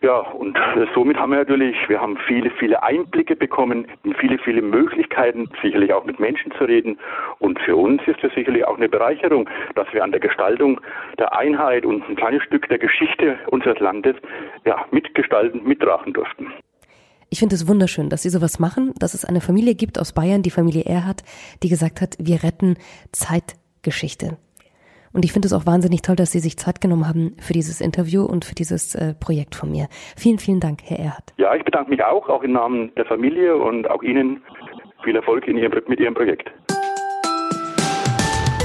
Ja, 0.00 0.18
und 0.18 0.56
somit 0.94 1.16
haben 1.16 1.30
wir 1.32 1.38
natürlich, 1.38 1.76
wir 1.88 2.00
haben 2.00 2.16
viele, 2.28 2.50
viele 2.50 2.82
Einblicke 2.82 3.34
bekommen, 3.34 3.88
viele, 4.18 4.38
viele 4.38 4.62
Möglichkeiten, 4.62 5.50
sicherlich 5.60 5.92
auch 5.92 6.04
mit 6.04 6.20
Menschen 6.20 6.52
zu 6.52 6.64
reden. 6.64 6.98
Und 7.40 7.58
für 7.60 7.74
uns 7.74 8.00
ist 8.06 8.22
das 8.22 8.32
sicherlich 8.34 8.64
auch 8.64 8.76
eine 8.76 8.88
Bereicherung, 8.88 9.17
dass 9.74 9.92
wir 9.92 10.04
an 10.04 10.12
der 10.12 10.20
Gestaltung 10.20 10.80
der 11.18 11.36
Einheit 11.36 11.84
und 11.84 12.08
ein 12.08 12.16
kleines 12.16 12.42
Stück 12.44 12.68
der 12.68 12.78
Geschichte 12.78 13.38
unseres 13.50 13.78
Landes 13.78 14.16
ja, 14.64 14.84
mitgestalten, 14.90 15.64
mittragen 15.64 16.12
durften. 16.12 16.52
Ich 17.30 17.40
finde 17.40 17.56
es 17.56 17.68
wunderschön, 17.68 18.08
dass 18.08 18.22
Sie 18.22 18.30
sowas 18.30 18.58
machen, 18.58 18.94
dass 18.98 19.12
es 19.12 19.24
eine 19.24 19.40
Familie 19.40 19.74
gibt 19.74 19.98
aus 19.98 20.14
Bayern, 20.14 20.42
die 20.42 20.50
Familie 20.50 20.84
Erhard, 20.84 21.22
die 21.62 21.68
gesagt 21.68 22.00
hat, 22.00 22.16
wir 22.18 22.42
retten 22.42 22.76
Zeitgeschichte. 23.12 24.38
Und 25.12 25.24
ich 25.24 25.32
finde 25.32 25.46
es 25.46 25.52
auch 25.52 25.66
wahnsinnig 25.66 26.02
toll, 26.02 26.16
dass 26.16 26.32
Sie 26.32 26.38
sich 26.38 26.56
Zeit 26.56 26.80
genommen 26.80 27.08
haben 27.08 27.36
für 27.40 27.52
dieses 27.52 27.80
Interview 27.80 28.24
und 28.24 28.44
für 28.44 28.54
dieses 28.54 28.94
äh, 28.94 29.14
Projekt 29.14 29.54
von 29.54 29.70
mir. 29.70 29.88
Vielen, 30.16 30.38
vielen 30.38 30.60
Dank, 30.60 30.80
Herr 30.84 30.98
Erhard. 30.98 31.34
Ja, 31.36 31.54
ich 31.54 31.64
bedanke 31.64 31.90
mich 31.90 32.02
auch, 32.02 32.28
auch 32.28 32.42
im 32.42 32.52
Namen 32.52 32.94
der 32.94 33.04
Familie 33.04 33.56
und 33.56 33.90
auch 33.90 34.02
Ihnen 34.02 34.42
viel 35.04 35.16
Erfolg 35.16 35.46
in 35.48 35.56
Ihrem, 35.56 35.72
mit 35.86 36.00
Ihrem 36.00 36.14
Projekt. 36.14 36.50